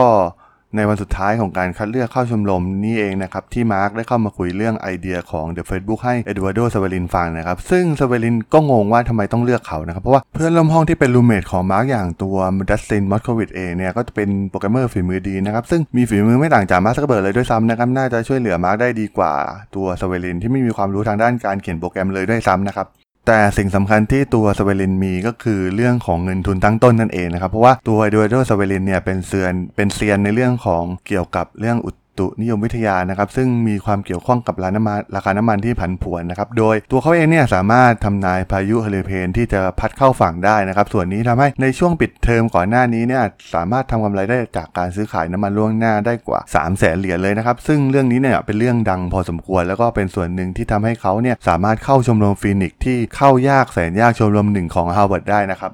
[0.77, 12.37] ในวันสุดท้ายของการคัดเลือกเข้าชมรมนี่เองนะครับที่มาร์กได้เข้ามาคุยเรื่องไอเดียของ The Facebook ให้เอดูอาร์โดซาเวรินฟังนะครับซึ่งซาเวรินก็งงว่าทำไมต้องเลือกเขานะครับเพราะว่าเพื่อนร่วมห้องที่เป็น roommate ของมาร์กอย่างตัว
[12.71, 19.33] ดัสตินมอสโควิดเองเนี่ยก็จะเป็นโปรแกรมเมอร์ฝีมือดีนะครับซึ่งมีฝีมือไม่ต่างจากมาร์กซักเคอร์เบิร์กเลยด้วยซ้ำนะครับน่าจะช่วยเหลือมาร์กได้ดีกว่า
[19.75, 22.89] ตัวซาเวรินที่ไม่มีความรู้ทางด้านการเขียนโปรแกรมเลยด้วยซ้ำนะครับ
[23.27, 55.73] แต่สิ่งสำคัญที่ตัวซาเวรินมีก็คือเรื่องของเงินทุนตั้งต้นนั่นเองนะครับ เพราะว่าตัวเอดูอาร์โดซาเวรินเนี่ยเป็นเซียนเป็นเซียนในเรื่องของเกี่ยวกับเรื่องอุ ตุนิยมวิทยานะครับซึ่งมีความเกี่ยวข้องกับราน้ำมันราคาน้ำมันที่ผันผวนนะครับโดยตัวเขาเองเนี่ยสามารถทำนายพายุเฮอริเคนที่จะพัดเข้าฝั่งได้นะครับส่วนนี้ทำให้ในช่วงปิดเทอมก่อนหน้านี้เนี่ยสามารถทำกำไรได้จากการซื้อขายน้ำมันล่วงหน้าได้กว่า 3 0 0แสนเหรียญเลยนะครับซึ่งเรื่องนี้เนี่ยเป็นเรื่องดังพอสมควร แล้วก็เป็นส่วนหนึ่งที่ทำให้เขาเนี่ยสามารถเข้าชมรมฟีนิกซ์ที่เข้ายากแสนยากชมรมหนึ่งของฮาร์วาร์ดได้นะครับ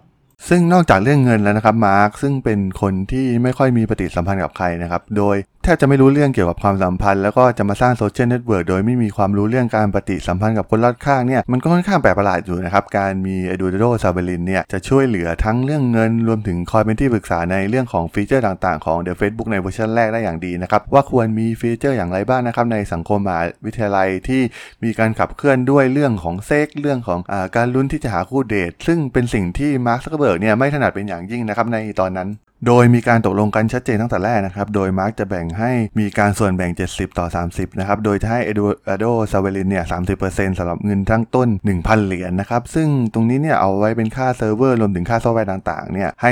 [0.48, 24.42] ซึ่งนอกจากเรื่องเงินแล้วนะครับมาร์คซึ่งเป็นคนที่ไม่ค่อยมีปฏิสัมพันธ์กับใครนะครับ โดยแทบจะไม่รู้เรื่องเกี่ยวกับความสัมพันธ์แล้วก็จะมาสร้างโซเชียลเน็ตเวิร์กโดยไม่มีความรู้เรื่องการปฏิสัมพันธ์กับคนรอบข้างเนี่ยมันก็ค่อนข้างแปลกประหลาดอยู่นะครับ การมีเอดูอาร์โดซาเวรินเนี่ยจะช่วยเหลือทั้งเรื่องเงินรวมถึงคอยเป็นที่ปรึกษาในเรื่องของฟีเจอร์ต่างๆ ของ The Facebook ในเวอร์ชันแรกได้อย่างดีนะครับ ว่าควรมีฟีเจอร์อย่างไรบ้างนะครับในสังคมมหาวิทยาลัยที่
[24.84, 32.28] มีการขับเคลื่อนด้วยเรื่องของเซ็กซ์เรื่องของอการลุ้นที่จะหาคู่เดทซึ่งเป็นสิ่งที่มาร์คซักเคอร์เบิร์กเนี่ยไม่ถนัดเป็นอย่างยิ่งนะครับในตอนนั้น
[32.66, 39.84] โดยมีการตกลงกันชัดเจนตั้งแต่แรกนะครับ โดยมาร์กจะแบ่งให้มีการส่วนแบ่ง 70 ต่อ 30 นะครับ โดยจะให้เอดูอาร์โดซาเวรินเนี่ย
[40.20, 46.30] 30%สำหรับเงินตั้งต้น 1,000 เหรียญนนะครับ ซึ่งตรงนี้เนี่ยเอาไว้เป็นค่าเซิร์ฟเวอร์รวมถึงค่าซอฟต์แวร์ต่างๆ เนี่ยให้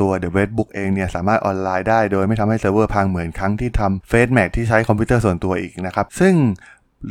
[0.00, 6.34] ตัว The w e b b o o k เองเนี่ยสามารถออนไลน์ได้ โดยไม่ทำให้เซิร์ฟเวอร์พังเหมือนครั้งที่ทำ Facemash ที่ใช้คอมพิวเตอร์ส่วนตัวอีกนะครับ ซึ่ง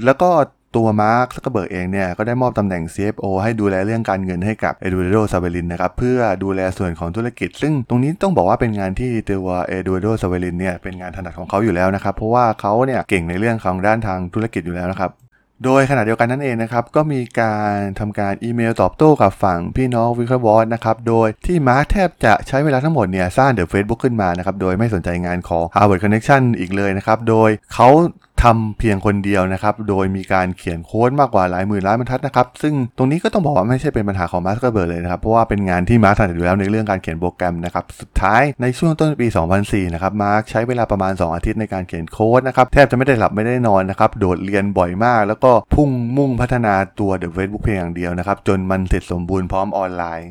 [0.05, 0.31] แล้วก็
[0.75, 15.11] ตัวมาร์คซักเคอร์เบิร์กเองเนี่ยก็ได้มอบตำแหน่ง CFO ให้ดูแลเรื่องการเงินให้กับเอดูอาร์โดซาเวรินนะครับเพื่อดูแลส่วนของธุรกิจ ซึ่งตรงนี้ต้องบอกว่าเป็นงานที่ตัวเอดูอาร์โดซาเวรินเนี่ยเป็นงานถนัดของเขาอยู่แล้วนะครับเพราะว่าเขาเนี่ยเก่งในเรื่องของด้านทางธุรกิจอยู่แล้วนะครับ
[15.65, 27.87] โดยขณะเดียวกันนั่นเองนะครับ ก็มีการทำการอีเมลตอบโต้กับฝั่งพี่น้อง Winklevoss นะครับ โดยที่มาร์กแทบจะใช้เวลาทั้งหมดเนี่ย สร้าง The Facebook ขึ้นมานะครับ โดยไม่สนใจงานของ Harvard Connection อีกเลยนะครับ โดยเขา
[28.41, 39.27] ทำเพียงคนเดียวนะครับ โดยมีการเขียนโค้ดมากกว่าหลายหมื่นล้านบรรทัดนะครับ ซึ่งตรงนี้ก็ต้องบอกว่าไม่ใช่เป็นปัญหาของมาร์คซักเคอร์เบิร์กเลยนะครับ เพราะว่าเป็นงานที่มาร์คถนัดอยู่แล้วในเรื่องการเขียนโปรแกรมนะครับ สุดท้ายในช่วงต้นปี
[39.61, 50.29] 2004 นะครับ มาร์คใช้เวลาประมาณ 2 อาทิตย์ในการเขียนโค้ดนะครับ แทบจะไม่ได้หลับไม่ได้นอนนะครับ โดดเรียนบ่อยมาก แล้วก็พุ่งมุ่งพัฒนาตัว The Facebook เพียงอย่างเดียวนะครับ จนมันเสร็จสมบูรณ์พร้อมออนไลน์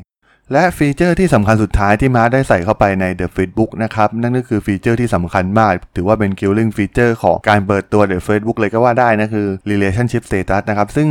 [0.53, 10.87] และฟีเจอร์ที่สำคัญสุดท้ายที่มาร์กได้ใส่เข้าไปใน The Facebook นะครับ นั่นก็คือฟีเจอร์ที่สำคัญมาก ถือว่าเป็น killing feature ของการเปิดตัว The Facebook เลยก็ว่าได้นะคือ relationship status นะครับ
[10.97, 11.09] ซึ่ง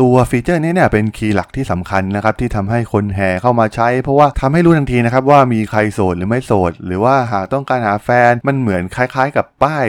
[0.00, 9.86] ตัวฟีเจอร์นี้เนี่ยเป็น key หลักที่สำคัญนะครับ ที่ทำให้คนแห่เข้ามาใช้ เพราะว่าทำให้รู้ทันทีนะครับว่ามีใครโสดหรือไม่โสด หรือว่าหากต้องการหาแฟนมันเหมือนคล้ายๆ กับป้าย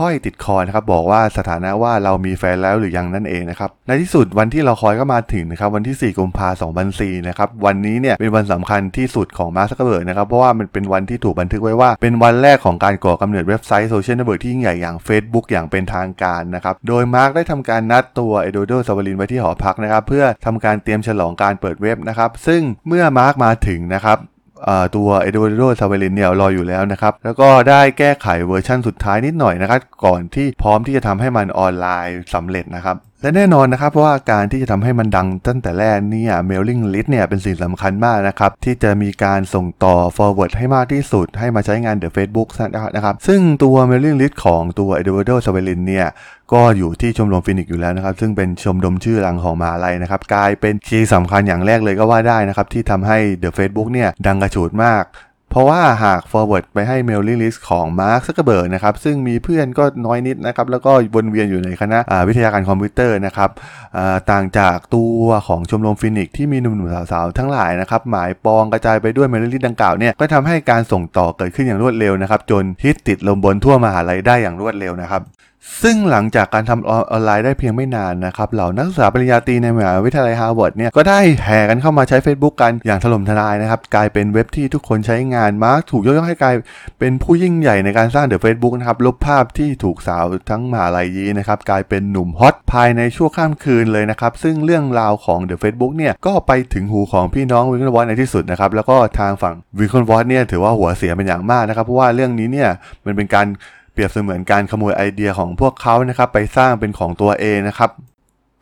[0.04, 24.18] ้อยติดคอนะครับบอกว่าสถานะว่าเรามีแฟนแล้วหรือยังนั่นเองนะครับในที่สุดวันที่เราคอยก็มาถึงนะครับวันที่ 4 กุมภาพันธ์2004นะครับวันนี้เนี่ยเป็นวันสำคัญที่สุดของมาร์คซักเกอร์เบิร์กนะครับเพราะว่ามันเป็นวันที่ถูกบันทึกไว้ว่า เป็นวันแรกของการก่อกำเนิดเว็บไซต์โซเชียลเน็ตเวิร์กที่ยิ่งใหญ่อย่าง Facebook อย่างเป็นทางการนะครับโดยมาร์คได้ทำการนัดตัว Eduardo Saverin ไว้ที่หอพักนะครับเพื่อทำการเตรียมฉลองการเปิดเว็บนะครับซึ่งเมื่อมาร์คมาถึงนะครับ
[24.96, 42.08] ตัว Eduardo Saverin เนี่ยรออยู่แล้วนะครับ แล้วก็ได้แก้ไขเวอร์ชั่นสุดท้ายนิดหน่อยนะครับ ก่อนที่พร้อมที่จะทำให้มันออนไลน์สำเร็จนะครับ และแน่นอนนะครับว่าการที่จะทำให้มันดังตั้งแต่แรกเนี่ย mailing list เนี่ยเป็นสิ่งสำคัญมากนะครับ ที่จะมีการส่งต่อ forward ให้มากที่สุด ให้มาใช้งาน The
[42.16, 42.48] Facebook
[42.96, 46.06] นะครับ ซึ่งตัว mailing list ของตัว Eduardo s a v e l i n เนี่ย
[46.52, 55.04] ก็อยู่ที่ชมรม Phoenix อยู่แล้วนะครับ ซึ่งเป็นชมรมชื่อดังของมหาลัยนะครับ กลายเป็น key สำคัญอย่างแรกเลยก็ว่าได้นะครับ ที่ทำให้ The Facebook เนี่ยดังกระฉูดมาก
[55.50, 63.50] เพราะว่าหาก forward ไปให้ mailing list ของ Mark Zuckerberg นะครับ ซึ่งมีเพื่อนก็น้อยนิดนะครับ แล้วก็วนเวียนอยู่ในคณะวิทยาการคอมพิวเตอร์นะครับ
[64.30, 75.22] ต่างจากตัวของชมรม Phoenix ที่มีหนุ่มๆสาวๆ ทั้งหลายนะครับ หมายปองกระจายไปด้วย mailing list ดังกล่าวเนี่ย ก็ทำให้การส่งต่อเกิดขึ้นอย่างรวดเร็วนะครับ จนฮิตติดลมบนทั่วมหาลัยได้อย่างรวดเร็วนะครับ
[75.82, 86.54] ซึ่งหลังจากการทำออนไลน์ได้เพียงไม่นานนะครับเหล่านักศึกษาปริญญาตรีในมหาวิทยาลัยฮาร์วาร์ดเนี่ยก็ได้แห่กันเข้ามาใช้ Facebook กันอย่างถล่มทลายนะครับกลายเป็นเว็บที่ทุกคนใช้งานมาร์กถูกยกย่องให้กลาย
[86.98, 102.70] เป็นผู้ยิ่งใหญ่ในการสร้าง The Facebook นะครับลบภาพที่ถูกสาวทั้งมหาลัยยี้นะครับกลายเป็นหนุ่มฮอตภายในชั่วข้ามคืนเลยนะครับซึ่งเรื่องราวของ The Facebook เนี่ยก็ไปถึงหูของพี่น้อง Winklevoss ในที่สุดนะครับแล้วก็ทางฝั่ง Winklevoss เนี่ยถือว่าหัวเสียเป็นอย่างมากนะครับเพราะว่าเรื่องนี้เนี่ย
[103.06, 103.46] มันเป็นการ
[103.98, 107.90] เปรียบเสมือนการขโมยไอเดียของพวกเขานะครับไปสร้างเป็นของตัวเองนะครับ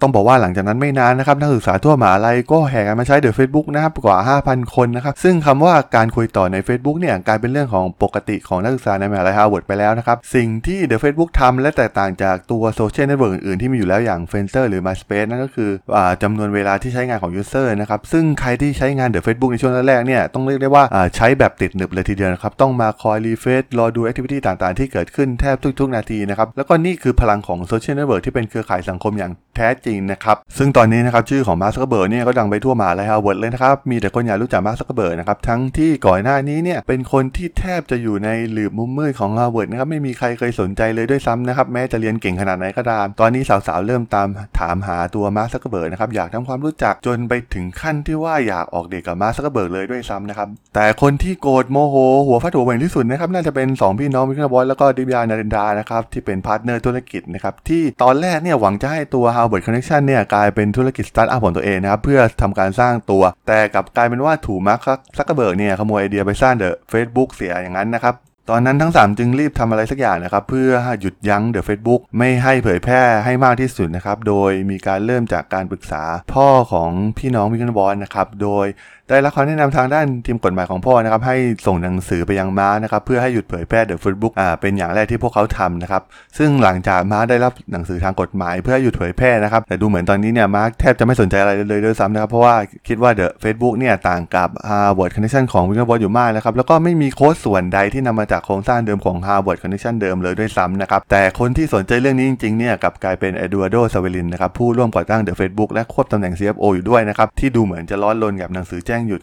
[0.02, 14.82] ต้องบอกว่าหลังจากนั้นไม่นานนะครับนักศึกษาทั่วมหาลัยก็แห่กันมาใช้ The Facebook นะครับกว่า 5,000 คนนะครับซึ่งคำว่าการคุยต่อใน Facebook เนี่ยกลายเป็นเรื่องของปกติของนักศึกษาในมหาลัยฮาร์วาร์ดไปแล้วนะครับสิ่งที่ The Facebook ทำและแตกต่างจากตัวโซเชียลเน็ตเวิร์กอื่นๆที่มีอยู่แล้วอย่าง f ฟ e เซอร์หรือ
[14.86, 20.84] MySpace นั่นก็คือจำนวนเวลาที่ใช้งานของ user นะครับซึ่งใครที่ใช้งาน The Facebook ในช่วงแรกๆเนี่ยต้องเรียกได้ว่า
[21.16, 51.96] ใช้แบบติดหนึบเลยทีเดียวนะครับต้องมาคอย refresh รอดู activity ต่างๆ ที่เกิดขึ้นแทบทุกๆ นาทีนะครับแล้วก็นี่คือพลังของโซเชียลเน็ตเวิร์กที่เป็นเครือข่ายสังคมอย่างแท้จริงนะครับซึ่งตอนนี้นะครับชื่อของมาร์คซักเกอร์เบิร์กเนี่ยก็ดังไปทั่วมหาลัยฮาร์วาร์ดเลยนะครับมีแต่คนอยากรู้จักมาร์คซักเกอร์เบิร์กนะครับทั้งที่ก่อนหน้านี้เนี่ยเป็นคนที่แทบจะอยู่ในหลืบมุมมืดของฮาร์วาร์ดนะครับไม่มีใครเคยสนใจเลยด้วยซ้ำนะครับแม้จะเรียนเก่งขนาดไหนก็ตาม ตอนนี้สาวๆเริ่มตามถามหาตัวมาร์คซักเกอร์เบิร์กนะครับอยากทำความรู้จักจนไปถึงขั้นที่ว่าอยากออกเดทกับมาร์คซักเกอร์เบิร์กเลยด้วยซ้ำนะครับแต่คนที่โกรธโมโห
[52.26, 64.80] หัวฟัดหัวเหวี่ยงที่สุดนะครับน่าจะเป็น 2 พี่น้อง Winklevoss แล้วก็ Divya Narendra นะครับที่เป็น partner ธุรกิจนะครับที่ตอนแรกเนี่ยหวังจะให้ตัว Harvard Connection เนี่ยกลายเป็นธุรกิจสตาร์ทอัพของตัวเองนะครับเพื่อทำการสร้างตัว แต่กลับกลายเป็นว่าถูกมาร์ค
[65.16, 68.14] ซักเกอร์เบิร์กเนี่ยขโมยไอเดียไปสร้าง The Facebook เสียอย่างนั้นนะครับ
[68.50, 76.02] ตอนนั้นทั้ง 3 จึงรีบทำอะไรสักอย่างนะครับ เพื่อหยุดยั้ง The Facebook ไม่ให้เผยแพร่ให้มากที่สุดนะครับ โดยมีการเริ่มจากการปรึกษา
[76.34, 78.66] พ่อของพี่น้อง Winklevoss นะครับ โดย
[79.10, 86.02] ได้รับคำแนะนำทางด้านทีมกฎหมายของพ่อนะครับ ให้ส่งหนังสือไปยังมาร์คนะครับ เพื่อให้หยุดเผยแพร่ The Facebook อ่าเป็นอย่างแรกที่พวกเขาทำนะครับ
[86.38, 92.54] ซึ่งหลังจากมาร์คได้รับหนังสือทางกฎหมาย เพื่อหยุดเผยแพร่นะครับ แต่ดูเหมือนตอนนี้เนี่ยมาร์คแทบจะไม่สนใจอะไรเลยด้วยซ้ำนะครับ เพราะว่า
[92.88, 105.20] คิดว่า The Facebook เนี่ยต่างกับ Harvard Connection ของ Winklevoss อยู่มากนะครับแล้วก็ไม่มีโค้ดส่วนใดที่นำมาจากโครงสร้างเดิมของ Harvard Connection เดิมเลยด้วยซ้ำนะครับ แต่คนที่สนใจเรื่องนี้จริงๆเนี่ยกลับกลายเป็น Eduardo Saverin นะครับผู้ร่วมก่อตั้ง
[105.22, 109.20] The Facebook และควบตำแหน่ง CFO อยู่ด้วยนะครับที่ดูเหมือนจะร้อนรนกับหนังสือแจ้งหยุด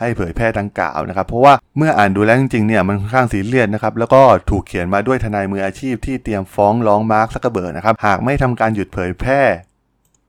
[0.00, 9.42] ให้เผยแพร่ดังกล่าวนะครับ เพราะว่าเมื่ออ่านดูแล้วจริงๆเนี่ยมันค่อนข้างซีเรียสนะครับแล้วก็ถูกเขียนมาด้วยทนายมืออาชีพที่เตรียมฟ้องร้องมาร์คซักเกอร์เบิร์กนะครับหากไม่ทำการหยุดเผยแพร่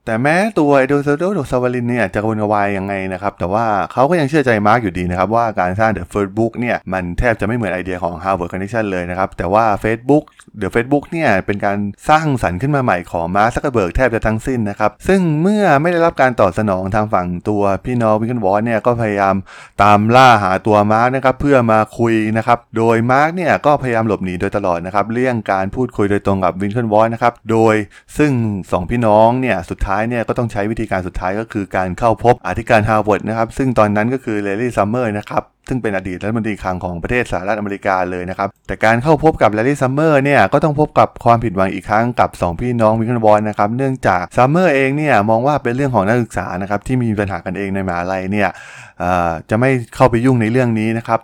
[0.06, 10.24] แต่แม้ตัว Eduardo Saverin เนี่ยจะกระวนกระวายยังไงนะครับ แต่ว่าเขาก็ยังเชื่อใจมาร์กอยู่ดีนะครับ ว่าการสร้าง The Facebook เนี่ย มันแทบจะไม่เหมือนไอเดียของ Harvard Connection เลยนะครับ แต่ว่า Facebook
[10.62, 11.78] The Facebook เนี่ยเป็นการ
[12.10, 19.36] สร้างสรรค์ขึ้นมาใหม่ของมาร์คซักเกอร์เบิร์กแทบจะทั้งสิ้นนะครับ ซึ่งเมื่อไม่ได้รับการตอบสนองทางฝั่งตัวพี่น้องวิกเกนวอร์เนี่ยก็พยายาม
[19.84, 27.76] ตามล่าหาตัวมาร์กนะครับเพื่อมาคุยนะครับโดยมาร์กเนี่ยก็พยายามหลบหนีโดยตลอดนะครับเลี่ยงการพูดคุยโดยตรงกับ Winklevoss นะครับโดย
[28.18, 28.32] ซึ่ง
[28.72, 48.50] สองพี่น้องเนี่ยสุดท้ายเนี่ยก็ต้องใช้วิธีการสุดท้ายก็คือการเข้าพบอธิการฮาร์วาร์ดนะครับ ซึ่งตอนนั้นก็คือ Larry Summers นะครับ ซึ่งเป็นอดีตรัฐมนตรีคลังของประเทศสหรัฐอเมริกาเลยนะครับ แต่การเข้าพบกับ Larry Summers เนี่ยก็ต้องพบกับความผิดหวังอีกครั้งกับ 2 พี่น้องวิกเนวอนนะครับเนื่องจาก Summers เองเนี่ยมองว่าเป็นเรื่องของนักศึกษานะครับที่มีปัญหากันเองในมหาลัยเนี่ย
[49.50, 51.20] จะไม่เข้าไปยุ่งในเรื่องนี้นะครับ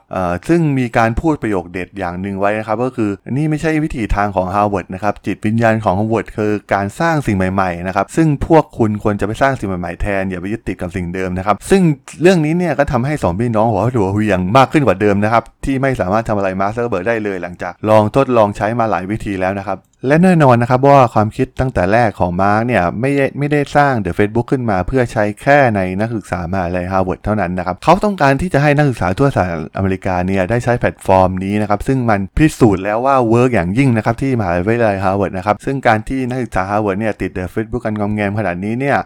[0.50, 11.82] ซึ่งมีการพูดประโยคเด็ดอย่างหนึ่งไว้นะครับก็คือนี่ไม่ใช่วิถีทางของฮาร์วาร์ดนะครับจิตวิญญาณของฮาร์วาร์ดคือการสร้างสิ่งใหม่ๆนะครับซึ่งพวกคุณควรจะไปสร้างสิ่งใหม่ๆแทนอย่าไปยึดติดกับสิ่งเดิมนะครับซึ่ง
[12.22, 38.98] เรื่องนี้เนี่ยก็ทำให้สองพี่น้องหัวฟัดหัวเหวี่ยงมากขึ้นกว่าเดิมนะครับ ที่ไม่สามารถทำอะไรมาร์คซักเกอร์เบิร์กได้เลย หลังจากลองทดลองใช้มาหลายวิธีแล้วนะครับ และแน่นอนนะครับว่าความคิดตั้งแต่แรกของมาร์กเนี่ยไม่ไม่ได้สร้าง The Facebook ขึ้นมาเพื่อใช้แค่ในนักศึกษามหาลัยฮาร์วาร์ดเท่านั้นนะครับเขาต้องการที่จะให้นักศึกษาทั่วสหรัฐอเมริกาเนี่ยได้ใช้แพลตฟอร์มนี้นะครับซึ่งมันพิสูจน์แล้วว่า work อย่างยิ่งนะครับที่มหาวิทยาลัยฮาร์วาร์ดนะครับซึ่งการที่นักศึกษาฮาร์วาร์ดเนี่ยติด The Facebook กันงอมแงมขนาดนี้เนี่ย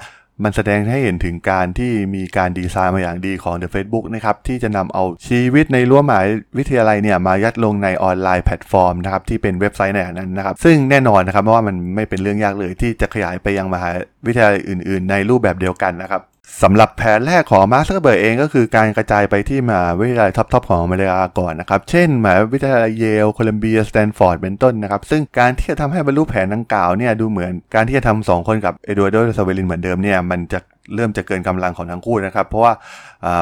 [0.44, 6.22] มันแสดงให้เห็นถึงการที่มีการดีไซน์มาอย่างดีของ The Facebook นะครับที่จะนำเอาชีวิตในรั้วมหา
[6.58, 13.90] วิทยาลัยเนี่ยมายัดลงในออนไลน์แพลตฟอร์มนะครับที่เป็นเว็บไซต์ในนั้นนะครับ ซึ่งแน่นอนนะครับว่ามันไม่เป็นเรื่องยากเลยที่จะขยายไปยังมหา
[14.26, 16.22] วิทยาลัยอื่น ๆ ในรูปแบบเดียวกันนะครับ
[16.64, 30.60] สำหรับแผนแรกของมาร์คซักเกอร์เบิร์กเองก็คือการกระจายไปที่มหาวิทยาลัย top ๆของอเมริกาก่อนนะครับ เช่นมหาวิทยาลัยเยล โคลัมเบีย สแตนฟอร์ด เป็นต้นนะครับ ซึ่งการที่จะทำให้บรรลุแผนดังกล่าวเนี่ยดูเหมือนการที่จะทำสองคนกับเอดูอาร์โดซาเวรินเหมือนเดิมเนี่ยมันจะ
[30.96, 32.74] เริ่มจะเกินกำลังของทั้งคู่นะครับ เพราะว่า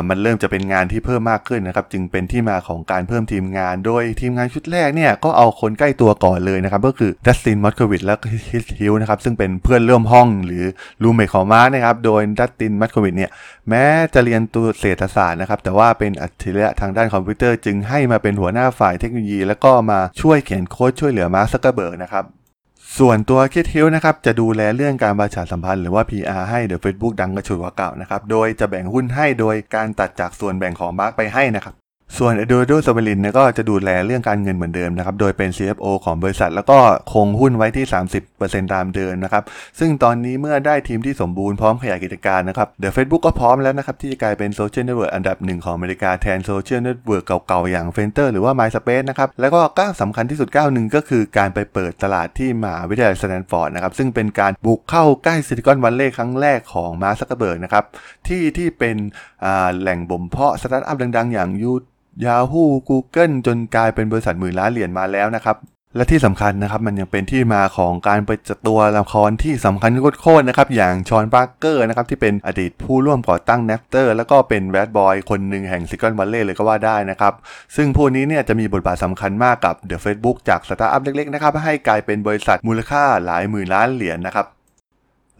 [0.10, 8.16] มันเริ่มจะเป็นงานที่เพิ่มมากขึ้นนะครับ จึงเป็นที่มาของการเพิ่มทีมงาน โดยทีมงานชุดแรกเนี่ยก็เอาคนใกล้ตัวก่อนเลยนะครับ ก็คือดัสตินมอสโควิตซ์และ
[8.52, 10.64] คริสฮิวส์นะครับซึ่งเป็นเพื่อนร่วมห้องหรือ
[11.04, 13.32] roommate ของมาร์คนะครับ โดยดัสตินมอสโควิตซ์เนี่ย
[13.70, 13.84] แม้
[14.14, 22.26] จะเรียนตัวเศรษฐศาสตร์นะครับ แต่ว่าเป็นอัจฉริยะทางด้านคอมพิวเตอร์ จึงให้มาเป็นหัวหน้าฝ่ายเทคโนโลยี แล้วก็มาช่วยเขียนโค้ดช่วยเหลือมาร์คซักเกอร์เบิร์กนะครับ
[22.96, 31.76] ส่วนตัวคริสฮิวส์นะครับจะดูแลเรื่องการประชาสัมพันธ์หรือว่า PR ให้ The Facebook ดังกระฉูดกว่าเก่านะครับ โดยจะแบ่งหุ้นให้โดยการตัดจากส่วนแบ่งของมาร์คไปให้นะครับ
[32.18, 36.78] ส่วนเอดูอาร์โดซาเวรินเนี่ยก็จะดูแลเรื่องการเงินเหมือนเดิมนะครับ โดยเป็น CFO ของบริษัท แล้วก็
[37.14, 37.86] คงหุ้นไว้ที่
[38.30, 39.44] 30%ตามเดิมนะครับ
[39.80, 48.18] ซึ่งตอนนี้เมื่อได้ทีมที่สมบูรณ์พร้อมขยายกิจการนะครับเดี๋ยว Facebook ก็พร้อมแล้วนะครับ ที่จะกลายเป็น social network อันดับหนึ่งของอเมริกาแทน social network เก่าๆ อย่าง f e n t
[48.22, 57.84] e r หรือว่า MySpace นะครับ แล้วก็ก้าวสำคัญที่สุดก้าวหนึ่งก็คือการไปเปิดตลาดที่มหาวิทยาลัยสแตนฟอร์ดนะครับซึ่งเป็นการบุกเข้าใกล้ซิลิคอนวัลเลย์ครั้งแรกของมาร์คซักเกอร์เบิร์กนะครับ
[58.28, 58.96] ที่ที่เป็น
[59.80, 61.74] แหล่งบ่มเพาะสตาร์ทอัพดัง ๆ อย่างยู
[62.26, 65.58] Yahoo Google จนกลายเป็นบริษัทหมื่นล้านเหรียญมาแล้วนะครับ
[65.96, 77.34] และที่สำคัญนะครับมันยังเป็นที่มาของการไปจัดตัวละครที่สำคัญโคตรนะครับอย่างฌอนปาร์คเกอร์นะครับที่เป็นอดีตผู้ร่วมก่อตั้ง Napster แล้วก็เป็นแรดบอยคนหนึ่งแห่งซิลิคอนวัลเลย์เลยก็ว่าได้นะครับ
[77.76, 84.46] ซึ่งผู้นี้เนี่ยจะมีบทบาทสำคัญมากกับ The Facebook จากสตาร์ทอัพเล็กๆนะครับให้กลายเป็นบริษัทมูลค่าหลายหมื่นล้านเหรียญนะครับ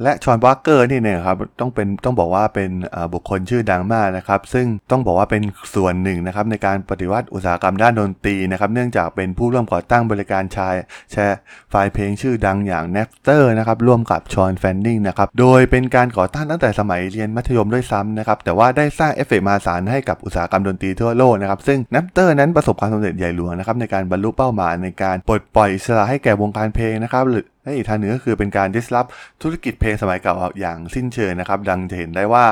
[0.04, 2.70] และฌอนปาร์คเกอร์นี่เนี่ยครับต้องเป็นต้องบอกว่าเป็น
[3.14, 5.44] บุคคลชื่อดังมากนะครับ ซึ่งต้องบอกว่าเป็น
[5.76, 10.76] ส่วนหนึ่งนะครับในการปฏิวัติอุตสาหกรรมด้านดนตรีนะครับ เนื่องจากเป็นผู้ร่วมก่อตั้งบริการชาย
[11.12, 11.38] แชร์
[11.70, 22.26] ไฟล์เพลงชื่อดังอย่าง n a p s t e r นะครับร่วมกับชอนแฟนดิงนะครับโดยเป็นการก่อตั้งตั้งแต่สมัยเรียนมัธยมด้วยซ้ำนะครับแต่ว่าได้สร้างเอฟเฟกต์ มหาศาลให้กับอุตสาหกรรมดนตรีทั่วโลกนะครับซึ่ง n a p s t e
[22.26, 29.10] r นั้นประสบความสำเร็จใหญ่หลวงนะครับในการบรรลุเป้าหมายในการปลดปล่อยอิสระให้แก่วงการเพลงนะครับหรือ และอีกทางหนึ่งก็คือเป็นการ disrupt
[29.42, 32.46] ธุรกิจเพลงสมัยเก่าอย่างสิ้นเชิงนะครับ ดังจะเห็นได้ว่า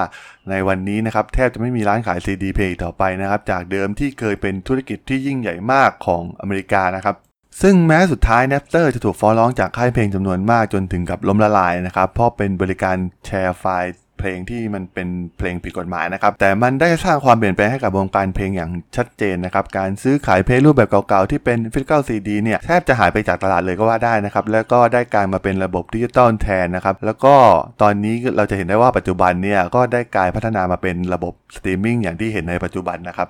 [0.50, 7.16] ในวันนี้นะครับแทบจะไม่มีร้านขายซีดีเพลงต่อไปนะครับ จากเดิมที่เคยเป็นธุรกิจที่ยิ่งใหญ่มากของอเมริกานะครับ
[7.62, 27.36] ซึ่งแม้สุดท้าย Napster จะถูกฟ้องร้องจากค่ายเพลงจำนวนมากจนถึงกับล้มละลายนะครับ เพราะเป็นบริการแชร์ไฟล์ เพลงที่มันเป็นเพลงผิดกฎหมายนะครับ แต่มันได้สร้างความเปลี่ยนแปลงให้กับวงการเพลงอย่างชัดเจนนะครับ การซื้อขายเพลงรูปแบบเก่าๆ ที่เป็น physical CD เนี่ยแทบจะหายไปจากตลาดเลยก็ว่าได้นะครับ แล้วก็ได้กลายมาเป็นระบบดิจิตอลแทนนะครับ แล้วก็
[27.82, 33.30] ตอนนี้เราจะเห็นได้ว่าปัจจุบันเนี่ยก็ได้กลายพัฒนามาเป็นระบบสตรีมมิ่งอย่างที่เห็นในปัจจุบันนะครับ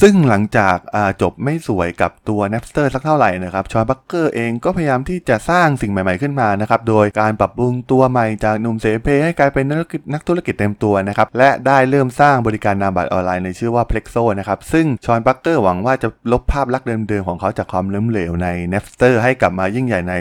[0.00, 0.76] ซึ่งหลังจาก
[1.22, 9.64] จบไม่สวยกับตัว Napster สักเท่าไหร่นะครับฌอนปาร์คเกอร์เองก็พยายามที่จะสร้างสิ่งใหม่ๆขึ้นมานะครับโดยการปรับปรุงตัวใหม่จากหนุ่มเสเพลให้กลายเป็น
[10.14, 20.12] นักธุรกิจเต็มตัวนะครับและได้เริ่มสร้างบริการนามบัตรออนไลน์ในชื่อว่า Plaxo นะครับซึ่งฌอนปาร์คเกอร์หวังว่าจะลบภาพลักษณ์เดิมๆของเขาจากความล้มเหลวใน Napster ให้กลับมายิ่งใหญ่ใน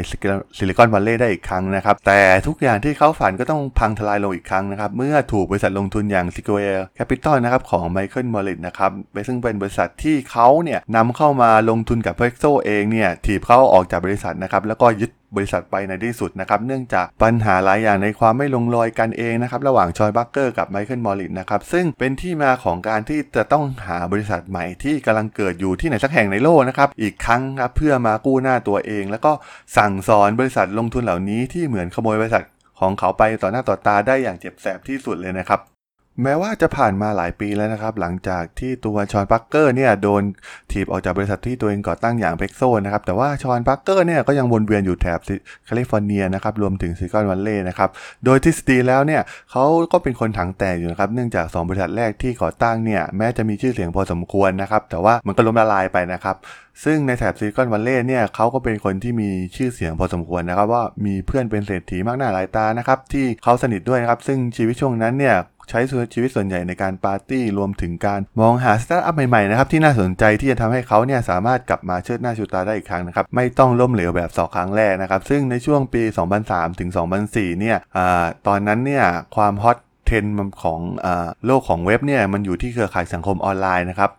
[0.58, 8.93] ซิลิคอนวัลเลย์ได้อีกครั้งนะครับแต่ทุกอย่างที่เขาฝันก็ต้องพังทลายลงอีกครั้งนะครับเมื่อถูกบริษัทลงทุนอย่าง Sequoia Capital นะครับของไมเคิลมอริตซ์นะครับ
[9.28, 29.32] ซึ่งเป็นบริษัทที่เขาเนี่ยนำเข้ามาลงทุนกับ p ็กโซเองเนี่ยถีบเขาออกจากบริษัทนะครับแล้วก็ยึดบริษัทไปในที่สุดนะครับเนื่องจากปัญหาหลายอย่างในความไม่ลงรอยกันเองนะครับระหว่างฌอนปาร์คเกอร์กับไมเคิลมอริตซ์นะครับซึ่งเป็นที่มาของการที่จะต้องหาบริษัทใหม่ที่กำลังเกิดอยู่ที่ไหนสักแห่งในโลกนะครับอีกครั้งครับเพื่อมากู้หน้าตัวเอง แล้วก็
[29.78, 32.44] สั่งสอนบริษัทลงทุนเหล่านี้ที่เหมือนขโมยบริษัท
[32.80, 35.72] ของเขาไปต่อหน้าต่อตาได้อย่างเจ็บแสบที่สุดเลยนะครับ
[36.21, 40.23] แม้ว่าจะผ่านมาหลายปีแล้วนะครับ หลังจากที่ตัวฌอนปาร์คเกอร์เนี่ยโดน
[40.71, 45.19] ถีบออกจากบริษัทที่ตัวเองก่อตั้งอย่าง Plaxo นะครับแต่ว่าฌอนปาร์คเกอร์เนี่ยก็ยังวนเวียนอยู่แถบ
[45.65, 47.89] แคลิฟอร์เนียนะครับรวมถึงซิลิคอนวัลเลย์นะครับ
[48.26, 49.21] โดยทฤษฎีแล้วเนี่ย
[49.52, 56.36] เขาก็เป็นคนถังแตกอยู่นะครับเนื่องจาก 2 บริษัทแรกที่ก่อตั้งเนี่ยแม้จะมีชื่อเสียงพอสมควรนะครับแต่ว่ามันก็ล้มละลายไปนะครับ
[56.84, 65.36] ซึ่งในแถบซิลิคอนวัลเลย์เนี่ยเขาก็เป็นคนที่มีชื่อเสียงพอสมควรนะครับว่ามีเพื่อนเป็นเศรษฐีมากหน้าหลายตานะครับที่เขาสนิทด้วยนะครับซึ่งชีวิตช่วงนั้นเนี่ย
[65.69, 65.80] ใช้
[66.13, 76.04] ชีวิตส่วนใหญ่ในการปาร์ตี้รวมถึงการมองหาสตาร์ทอัพใหม่ๆนะครับที่น่าสนใจที่จะทำให้เขาเนี่ยสามารถกลับมาเชิดหน้าชูตาได้อีกครั้งนะครับไม่ต้องล้มเหลวแบบสองครั้งแรกนะครับซึ่งในช่วงปี
[76.41, 76.89] 2003 ถึง
[77.26, 77.99] 2004 เนี่ยอ
[78.47, 81.08] ตอนนั้นเนี่ยความ hot trend ของอ
[81.45, 84.12] โลกของเว็บเนี่ยมันอยู่ที่เครือข่ายสังคมออนไลน์นะครับ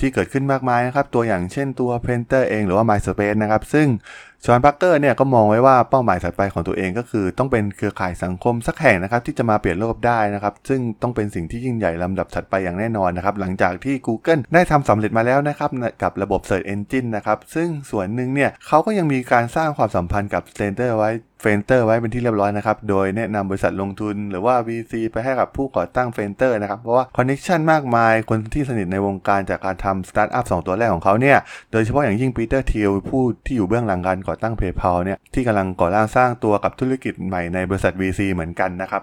[0.00, 3.86] ที่เกิดขึ้นมากมายนะครับ ตัวอย่างเช่นตัว p นเตอร์เองหรือว่า MySpace นะครับ ซึ่ง
[4.46, 15.70] ฌอนพาร์คเกอร์เนี่ยก็มองไว้ว่าเป้าหมายถัดไปของตัวเองก็คือ ต้องเป็นเครือข่ายสังคมสักแห่งนะครับที่จะมาเปลี่ยนโลกได้นะครับซึ่งต้องเป็นสิ่งที่ยิ่งใหญ่ลำดับถัดไปอย่างแน่นอนนะครับหลังจากที่ Google ได้ทำสำเร็จมาแล้วนะครับ
[16.02, 21.10] กับระบบ Search Engine นะครับซึ่งส่วนหนึ่งเนี่ยเขาก็ยังมีการสร้างความสัมพันธ์กับ Center ไว้
[21.44, 31.38] เฟนเตอร์ไว้เป็นที่เรียบร้อยนะครับ โดยแนะนำบริษัทลงทุนหรือว่า VC ไปให้กับผู้ก่อตั้ง Friendster นะครับ เพราะว่า connection มากมาย คนที่สนิทในวงการจากการทำสตาร์ทอัพตัวแรกของเขาเนี่ย
[31.72, 39.02] โดยเฉพาะอย่างยิ่งปีเตอร์ ธีลผู้ที่อยู่เบื้องหลังการก่อตั้ง PayPal เนี่ยที่กำลังก่อร่างสร้างตัวกับธุรกิจใหม่ในบริษัท VC เหมือนกันนะครับ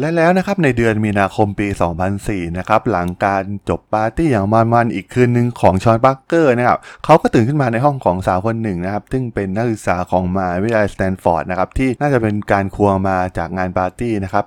[0.00, 1.68] และแล้วนะครับในเดือนมีนาคมปี
[2.12, 14.44] 2004 นะครับหลังการจบปาร์ตี้อย่างมันๆอีกคืนหนึ่งของฌอน พาร์คเกอร์นะครับเขาก็ตื่นขึ้นมาในห้องของสาวคนหนึ่งนะครับซึ่งเป็นนักศึกษาของมหาวิทยาลัยสแตนฟอร์ดนะครับที่น่าจะเป็นการควงมาจากงานปาร์ตี้นะครับ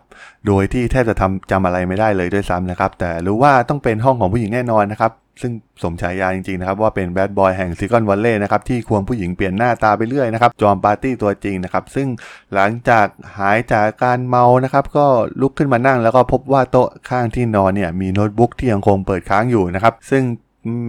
[0.48, 5.52] โดยที่แทบจะทำจำอะไรไม่ได้เลยด้วยซ้ำนะครับแต่รู้ว่าต้องเป็นห้องของผู้หญิงแน่นอนนะครับ ซึ่ง
[5.84, 12.08] สมฉายาจริงๆนะครับว่าเป็น bad boy แห่ง Silicon Valley นะครับที่ควงผู้หญิงเปลี่ยนหน้าตาไปเรื่อยนะครับจอมปาร์ตี้ตัวจริงนะครับซึ่ง
[12.54, 15.06] หลังจากหายจากการเมานะครับก็
[15.42, 20.24] ลุกขึ้นมานั่งแล้วก็พบว่าโต๊ะข้างที่นอนเนี่ยมีโน้ตบุ๊กที่ยังคงเปิดค้างอยู่นะครับซึ่ง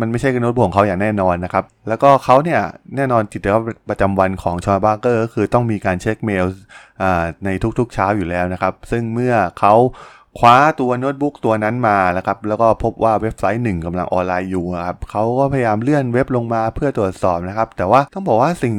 [0.00, 2.60] มันไม่ใช่โน้ตบุ๊กของเขาอย่างแน่นอนนะครับ แล้วก็เขาเนี่ย
[2.96, 6.44] แน่นอนกิจวัตรประจำวันของฌอน พาร์คเกอร์ก็คือต้องมีการเช็คเมล
[7.44, 9.74] ในทุกๆเช้าอยู่แล้วนะครับ ซึ่งเมื่อเขา
[10.38, 18.74] คว้าตัวโน้ตบุ๊กตัวนั้นมาแล้วครับแล้วก็พบว่าเว็บไซต์หนึ่งกำลังออนไลน์อยู่ครับเขาก็พยายามเลื่อนเว็บลงมาเพื่อตรวจสอบนะครับ แต่ว่าต้องบอกว่าสิ่ง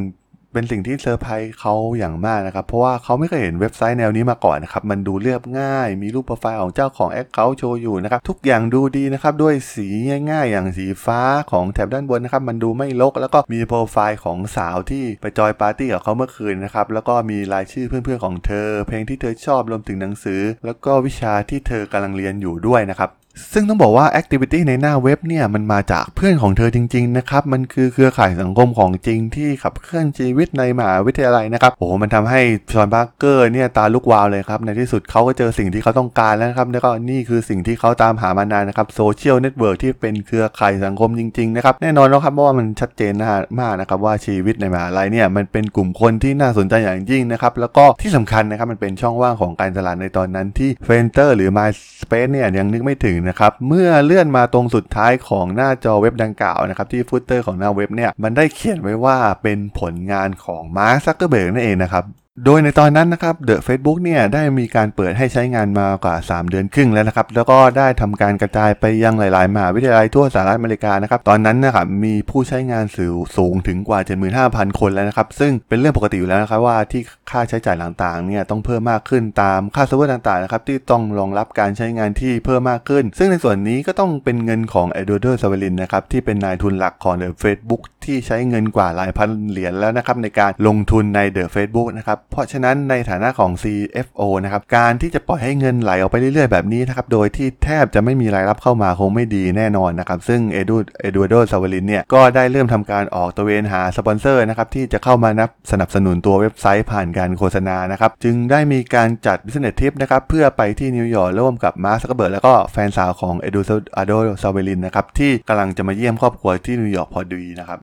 [0.54, 9.88] เป็นสิ่งที่เซอร์ไพรส์เขาอย่างมากนะครับ เพราะว่าเขาไม่เคยเห็นเว็บไซต์แนวนี้มาก่อนนะครับ มันดูเรียบง่าย มีรูปโปรไฟล์ของเจ้าของ account โชว์อยู่นะครับ ทุกอย่างดูดีนะครับ ด้วยสี
[10.32, 23.12] ง่ายๆ อย่างสีฟ้าของแถบด้านบนนะครับ มันดูไม่รกแล้วก็มีโปรไฟล์ของสาวที่ไปจอยปาร์ตี้กับเขาเมื่อคืนนะครับ แล้วก็มีรายชื่อเพื่อนๆของเธอ เพลงที่เธอชอบรวมถึงหนังสือ แล้วก็วิชาที่เธอกำลังเรียนอยู่ด้วยนะครับ
[23.54, 32.41] ซึ่งต้องบอกว่า activity ในหน้าเว็บเนี่ยมันมาจากเพื่อนของเธอจริงๆนะครับ มันคือเครือข่ายสังคมของจริงที่ขับเคลื่อนชีวิตในมหาวิทยาลัยนะครับโอ้โหมันทำให้
[32.74, 43.28] ฌอน พาร์คเกอร์เนี่ยตาลุกวาวเลยครับ ในที่สุดเขาก็เจอสิ่งที่เขาต้องการแล้วครับ แล้วก็นี่คือสิ่งที่เขาตามหามานานนะครับ social network ที่เป็นเครือข่ายสังคมจริงๆนะครับแน่นอนแล้วครับเพราะว่ามันชัดเจนนะ
[43.60, 62.04] มากนะครับว่าชีวิตในมหาลัยเนี่ยมันเป็นกลุ่มคนที่น่าสนใจอย่างยิ่งนะครับแล้วก็ที่สำคัญนะครับมันเป็นช่องว่างของการตลาดในตอนนั้นที่ Friendster หรือ MySpace เนี่ยยังนึกไม่ถึงนะครับเมื่อเลื่อนมาตรงสุดท้ายของหน้าจอเว็บดังกล่าวนะครับที่ footer ของหน้าเว็บเนี่ยมันได้เขียนไว้ว่าเป็นผลงานของมาร์คซักเคอร์เบิร์กนั่นเองนะครับ
[62.46, 74.00] โดยในตอนนั้นนะครับ The Facebook เนี่ยได้มีการเปิดให้ใช้งานมากว่า 3 เดือนครึ่งแล้วนะครับ แล้วก็ได้ทำการกระจายไปยังหลาย ๆ มหาวิทยาลัยทั่วสหรัฐอเมริกานะครับ ตอนนั้นนะครับมีผู้ใช้งานสื่อสูงถึงกว่า
[74.39, 92.18] 75,000 คนแล้วนะครับ ซึ่งเป็นเรื่องปกติอยู่แล้วนะครับว่าที่ค่าใช้จ่ายต่าง ๆ เนี่ยต้องเพิ่มมากขึ้นตามค่าเซิร์ฟเวอร์ต่าง ๆ นะครับที่ต้องรองรับการใช้งานที่เพิ่มมากขึ้น ซึ่งในส่วนนี้ก็ต้องเป็นเงินของเอดูอาร์โด ซาเวรินนะครับที่เป็นนายทุนหลักของ The Facebook ที่ใช้เงินกว่าหลายพันเหรียญแล้วนะครับในการลงทุนใน The Facebook นะครับ
[92.32, 113.62] เพราะฉะนั้นในฐานะของ CFO นะครับการที่จะปล่อยให้เงินไหลออกไปเรื่อยๆแบบนี้นะครับโดยที่แทบจะไม่มีรายรับเข้ามาคงไม่ดีแน่นอนนะครับซึ่งเอดูเอดูอาร์โดซาเวรินเนี่ยก็ได้เริ่มทำการออกตระเวนหาสปอนเซอร์นะครับที่จะเข้ามานับสนับสนุนตัวเว็บไซต์ผ่านการโฆษณานะครับจึงได้มีการจัด business trip นะครับเพื่อไปที่นิวยอร์กร่วมกับมาร์คซักเคอร์เบิร์กแล้วก็แฟนสาวของเอดู
[113.96, 114.12] อาร์โด
[114.42, 117.80] ซาเวรินนะครับที่กำลังจะมาเยี่ยมครอบครัวที่นิวยอร์กพอดีนะครับ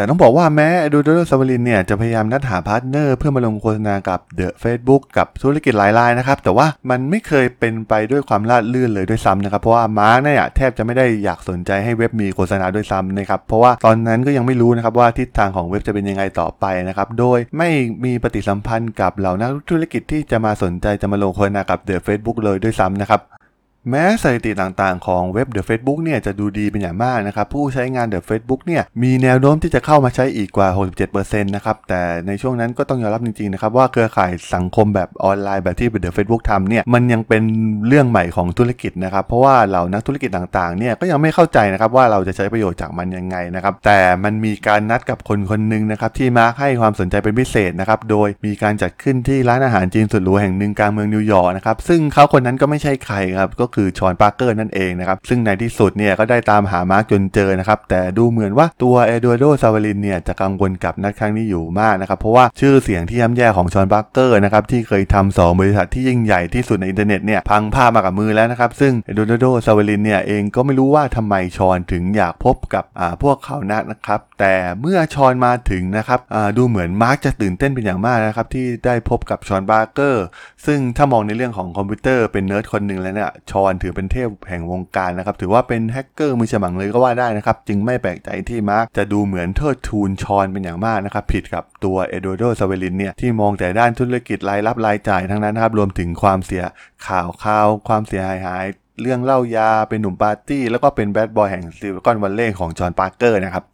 [0.00, 17.70] แต่ต้องบอกว่าแม้ดูโดซาวลินเนี่ยจะพยายามนัดหา partner เพื่อมาลงโฆษณากับ The Facebook กับธุรกิจหลายรายนะครับ แต่ว่ามันไม่เคยเป็นไปด้วยความราบรื่นเลยด้วยซ้ำนะครับ เพราะว่ามาร์กเนี่ยแทบจะไม่ได้อยากสนใจให้เว็บมีโฆษณาด้วยซ้ำนะครับเพราะว่าตอนนั้นก็ยังไม่รู้นะครับว่าทิศทางของเว็บจะเป็นยังไงต่อไปนะครับโดยไม่
[18.04, 23.39] มีปฏิสัมพันธ์กับเหล่านักธุรกิจที่จะมาสนใจจะมาลงโฆษณากับ The Facebook เลยด้วยซ้ำนะครับ
[23.88, 30.68] แม้สถิติต่างๆของเว็บ The Facebook เนี่ยจะดูดีเป็นอย่างมากนะครับ ผู้ใช้งาน The Facebook เนี่ยมีแนวโน้มที่จะเข้ามาใช้อีกกว่า
[31.06, 37.42] 67%นะครับ แต่ในช่วงนั้นก็ต้องยอมรับจริงๆนะครับ ว่าเครือข่ายสังคมแบบออนไลน์แบบที่ The Facebook ทำเนี่ยมันยังเป็น
[37.86, 76.20] เรื่องใหม่ของธุรกิจนะครับ เพราะว่าเหล่านักธุรกิจต่างๆเนี่ยก็ยังไม่เข้าใจนะครับว่าเราจะใช้ประโยชน์จากมันยังไงนะครับ แต่มันมีการนัดกับคนคนหนึ่งนะครับที่มาให้ความสนใจเป็นพิเศษนะครับโดยมีการจัดขึ้นที่ร้านอาหารจีนสุดหรูแห่งหนึ่งกลางเมืองนิวยอร์กนะครับซึ่งเขาคนนั้นก็ไม่ใช่ใครครับก็คือฌอน พาร์คเกอร์นั่นเองนะครับ ซึ่งในที่สุดเนี่ยก็ได้ตามหามาร์กจนเจอนะครับ แต่ดูเหมือนว่าตัวเอดูอาร์โดซาเวรินเนี่ยจะกังวลกับนัดครั้งนี้อยู่มากนะครับ เพราะว่าชื่อเสียงที่ย่ำแย่ของฌอน พาร์คเกอร์นะครับที่เคยทำสองบริษัทที่ยิ่งใหญ่ที่สุดในอินเทอร์เน็ตเนี่ยพังพาบมากับมือแล้วนะครับซึ่งเอดูอาร์โดซาเวรินเนี่ยเองก็ไม่รู้ว่าทำไมฌอนถึงอยากพบกับอ่าพวกเขานักนะครับ แต่เมื่อฌอนมาถึงนะครับ
[76.56, 80.24] ดูเหมือนมาร์กจะตื่นเต้นเป็นอย่างมากนะครับที่ได้พบกับฌอน พาร์คเกอร์
[80.66, 96.64] ซึ่งถ้ามองในเรื่องของคอมพิวเตอร์เป็นเนิร์ดคนหนึ่งแล้วเนี่ยฌอนถือเป็นเทพแห่งวงการนะครับถือว่าเป็นแฮกเกอร์มือฉมังเลยก็ว่าได้นะครับจึงไม่แปลกใจที่มาร์กจะดูเหมือนเทิดทูนฌอนเป็นอย่างมากนะครับผิดกับตัวเอดูอาร์โดซาเวรินเนี่ยที่มองแต่ด้านธุรกิจรายรับรายจ่ายทั้งนั้นนะครับรวมถึงความเสีย
[97.06, 98.64] ข่าวคราวความเสียหายหาย
[99.00, 103.64] เรื่องเหล้ายาเป็นหนุ่มปาร์ตี้ แล้วก็เป็น bad boy แห่งซิลิคอนวัลเลย์ของฌอนปาร์คเกอร์นะครับ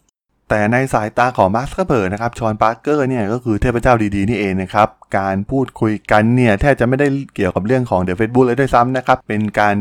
[0.51, 4.89] แต่ในสายตาของมาร์คซักเคอร์เบิร์กนะครับ ฌอนปาร์คเกอร์เนี่ยก็คือเทพเจ้าดีๆนี่เองนะครับ
[5.19, 9.77] การพูดคุยกันเนี่ยแทบจะไม่ได้เกี่ยวกับเรื่องของ The Facebook เลยด้วยซ้ำนะครับ เป็นการ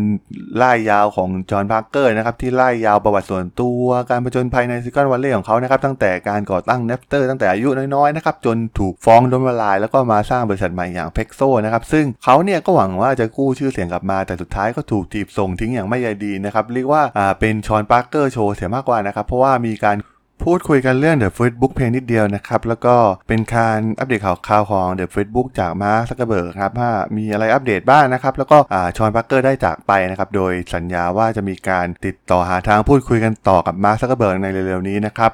[0.55, 19.97] ร่ายยาวของฌอนปาร์คเกอร์นะครับที่ร่ายยาวประวัติส่วนตัว การผจญภัยในซิลิคอนวัลเลย์ของเขานะครับ ตั้งแต่การก่อตั้ง Napster ตั้งแต่อายุน้อยๆนะครับจนถูกฟ้องล้มละลาย แล้วก็มาสร้างบริษัทใหม่อย่าง Plaxo นะครับซึ่งเขาเนี่ยก็หวังว่าจะกู้ชื่อเสียงกลับมา แต่สุดท้ายก็ถูกถีบส่งทิ้งอย่างไม่ใยดีนะครับเรียกว่าอ่าเป็นฌอนปาร์คเกอร์โชว์เสียมากกว่านะครับเพราะว่ามีการ
[20.43, 22.95] พูดคุยกันเรื่อง The Facebook เพียงนิดเดียวนะครับ แล้วก็
[23.27, 28.57] เป็นการอัปเดตข่าวคราวของ The Facebook จากมาร์คซักเคอร์เบิร์กครับว่ามีอะไรอัปเดตบ้างนะครับ แล้วก็
[28.97, 35.31] ฌอนปาร์คเกอร์ได้จากไปนะครับ โดยสัญญาว่าจะมีการติดต่อหาทางพูดคุยกันต่อกับมาร์คซักเคอร์เบิร์กในเร็วๆนี้นะครับ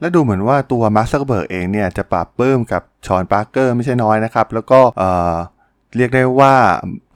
[0.00, 4.80] และดูเหมือนว่าตัวมาร์คซักเคอร์เบิร์กเองเนี่ยจะปลาบปลื้มกับฌอนปาร์คเกอร์ไม่ใช่น้อยนะครับ แล้วก็
[5.96, 6.54] เรียกได้ว่า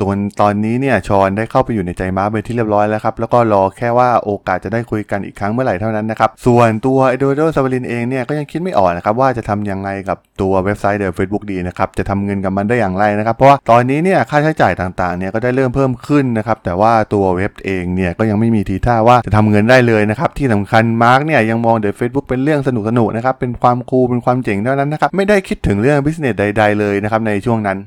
[0.01, 0.11] ตัว
[0.41, 25.11] ตอนนี้เนี่ยฌอนได้เข้าไปอยู่ในใจมาร์คเป็นที่เรียบร้อยแล้วครับ แล้วก็รอแค่ว่าโอกาสจะได้คุยกันอีกครั้งเมื่อไหร่เท่านั้นนะครับ ส่วนตัวเอดูอาร์โดซาเวรินเองเนี่ยก็ยังคิดไม่ออกนะครับว่าจะทำยังไงกับตัวเว็บไซต์ The Facebook ดีนะครับ จะทำเงินกับมันได้อย่างไรนะครับ เพราะว่าตอนนี้เนี่ยค่าใช้จ่ายต่างๆเนี่ยก็ได้เริ่มเพิ่มขึ้นนะครับ แต่ว่าตัวเว็บเองเนี่ยก็ยังไม่มีทีท่าว่าจะทำเงินได้เลยนะครับ ที่สำคัญมาร์กเนี่ยยังมอง The Facebook เป็นเรื่องสนุกสนุกนะครับ เป็นความ cool เป็นความเจ๋งเท่านั้นนะครับ
[25.17, 27.79] ไม่ได้คิดถึงเรื่อง business ใด ๆ เลยนะครับในช่วงนั้น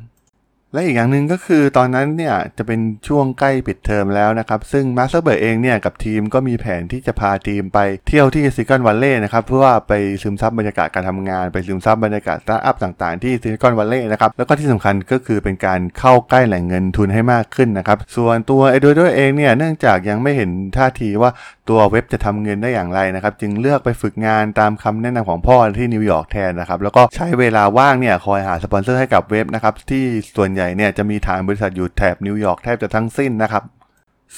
[0.73, 21.31] และอีกอย่างหนึ่งก็คือตอนนั้นเนี่ยจะเป็นช่วงใกล้ปิดเทอมแล้วนะครับ ซึ่งมาร์คซักเคอร์เบิร์กเองเนี่ยกับทีมก็มีแผนที่จะพาทีมไปเที่ยวที่ซิลิคอนวัลเลย์นะครับเพื่อว่าไปซึมซับบรรยากาศการทำงาน ไปซึมซับบรรยากาศสตาร์ทอัพต่างๆที่ซิลิคอนวัลเลย์นะครับแล้วก็ที่สำคัญก็คือเป็นการเข้าใกล้แหล่งเงินทุนให้มากขึ้นนะครับส่วนตัวเอดูอาร์โดเองเนี่ยเนื่องจากยังไม่เห็นท่าทีว่า
[21.69, 30.03] ตัวเว็บจะทำเงินได้อย่างไรนะครับ จึงเลือกไปฝึกงานตามคำแนะนำของพ่อที่นิวยอร์กแทนนะครับ แล้วก็ใช้เวลาว่างเนี่ยคอยหาสปอนเซอร์ให้กับเว็บนะครับ ที่
[30.37, 33.63] ส่วนใหญ่เนี่ยจะมีฐานบริษัทอยู่แถบนิวยอร์กแทบจะทั้งสิ้นนะครับ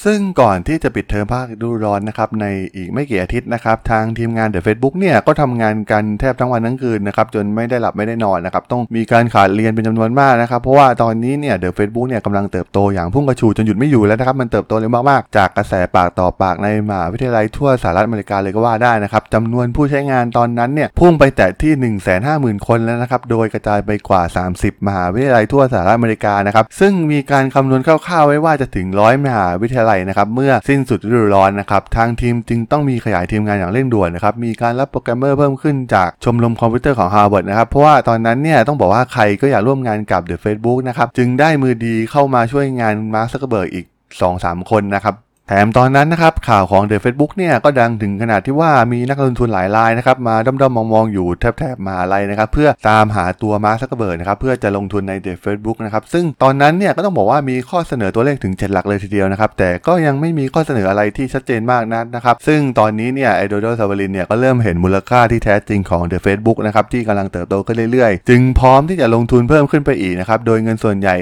[0.04, 24.22] ซึ่งก่อนที่จะปิดเทอมภาคฤดูร้อนนะครับในอีกไม่กี่อาทิตย์นะครับทางทีมงาน The Facebook เนี่ยก็ทำงานกันแทบทั้งวันทั้งคืนนะครับจนไม่ได้หลับไม่ได้นอนนะครับต้องมีการขาดเรียนเป็นจำนวนมากนะครับเพราะว่าตอนนี้เนี่ย The Facebook เนี่ยกำลังเติบโตอย่างพุ่งกระฉูดจนหยุดไม่อยู่แล้วนะครับมันเติบโตเร็วมากๆ จากกระแสปากต่อปากในมหาวิทยาลัยทั่วสหรัฐอเมริกาเลยก็ว่าได้นะครับจำนวนผู้ใช้งานตอนนั้นเนี่ยพุ่งไปแตะที่ 1 5 0 0 0 0 คนแล้วนะครับโดยกระจายไปกว่า
[24.56, 43.86] 30 มหาวิทยาลัยทั่วสหรัฐอเมริกานะครับซึ่งมีการคำนวณคร่าวๆไว้ว่าจะถึงร้อยมหาวิทยาลัยนะครับเมื่อสิ้นสุดฤดูร้อนนะครับทางทีมจึงต้องมีขยายทีมงานอย่างเร่งด่วนนะครับมีการรับโปรแกรมเมอร์เพิ่มขึ้นจากชมรมคอมพิวเตอร์ของ Harvard นะครับเพราะว่าตอนนั้นเนี่ยต้องบอกว่าใครก็อยากร่วมงานกับ The Facebook นะครับจึงได้มือดีเข้ามาช่วยงานมาร์คซักเคอร์เบิร์กอีก
[44.28, 45.16] 2-3 คนนะครับ
[45.48, 71.16] แถมตอนนั้นนะครับข่าวของ The Facebook เนี่ยก็ดังถึงขนาดที่ว่ามีนักลงทุนหลายรายนะครับมาด้อมๆมองๆอยู่แถวๆมหาลัยนะครับเพื่อตามหาตัวมาร์คซักเคอร์เบิร์กนะครับเพื่อจะลงทุนใน The Facebook นะครับซึ่งตอนนั้นเนี่ยก็ต้องบอกว่ามีข้อเสนอตัวเลขถึง 7 หลักเลยทีเดียวนะครับแต่ก็ยังไม่มีข้อเสนออะไรที่ชัดเจนมากนักนะครับซึ่งตอนนี้เนี่ยเอดูอาร์โดซาเวรินเนี่ยก็เริ่มเห็นมูลค่าที่แท้จริงของ The Facebook นะครับที่กำลังเติบโตขึ้นเรื่อยๆ จึงพร้อมที่จะลงทุนเพิ่มขึ้นไปอีกนะครับโดยเงินส่วนใหญ่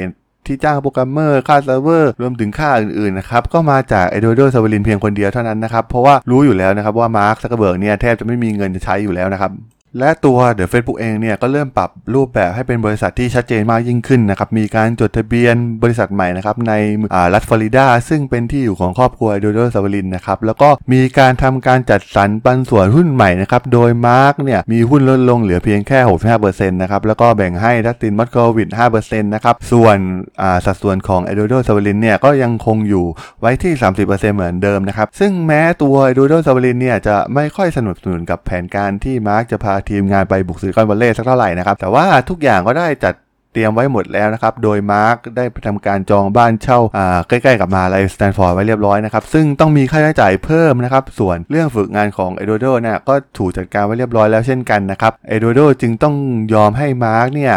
[0.46, 9.52] ที่จ้างโปรแกรมเมอร์ค่าเซิร์ฟเวอร์รวมถึงค่าอื่นๆนะครับก็มาจากเอดูอาร์โดซาเวรินเพียงคนเดียวเท่านั้นนะครับเพราะว่ารู้อยู่แล้วนะครับว่ามาร์คซักเคอร์เบิร์กเนี่ยแทบจะไม่มีเงินจะใช้อยู่แล้วนะครับ
[9.98, 16.74] และตัว The Facebook เองเนี่ยก็เริ่มปรับรูปแบบให้เป็นบริษัทที่ชัดเจนมากยิ่งขึ้นนะครับ มีการจดทะเบียนบริษัทใหม่นะครับใน
[17.14, 26.00] อ่ารัฐฟลอริดา ซึ่งเป็นที่อยู่ของครอบครัวเอดูอาร์โดซาเวรินนะครับ แล้วก็มีการทำการจัดสรรปันส่วนหุ้นใหม่นะครับ โดยมาร์กเนี่ยมีหุ้นลดลงเหลือเพียงแค่
[26.38, 29.98] 65%นะครับ แล้วก็แบ่งให้ดัสตินมอสโควิตซ์ 5%นะครับ ส่วน
[30.42, 33.06] อ่าสัดส่วนของเอดูอาร์โดซาเวรินเนี่ยก็ยังคงอยู่
[33.42, 33.74] ไว้ที่
[34.06, 43.14] 30%เหมือนเดิมนะครับซึ่งแม้ตัวเอดูอาร์โดซาเวรินเนี่ยจะไม่ค่อยสนับสนุนกับแผนการที่มาร์กจะพาทีมงานไปบุกซิลิคอนวัลเลย์สักเท่าไหร่นะครับแต่ว่าทุกอย่างก็ได้จัด
[43.54, 46.80] เตรียมไว้หมดแล้วนะครับ โดยมาร์คได้ไปทำการจองบ้านเช่า
[47.28, 56.16] ใกล้ๆกับมหาลัยสแตนฟอร์ดไว้เรียบร้อยนะครับ ซึ่งต้องมีค่าใช้จ่ายเพิ่มนะครับ ส่วนเรื่องฝึกงานของเอดูอาร์โดเนี่ยก็ถูกจัดการไว้เรียบร้อยแล้วเช่นกันนะครับ เอดูอาร์โดจึงต้อง
[56.54, 57.54] ยอมให้มาร์คเนี่ย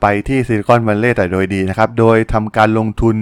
[0.00, 3.16] ไปที่ซิลิคอนวัลเลย์แต่โดยดีนะครับ โดยทำการลงทุน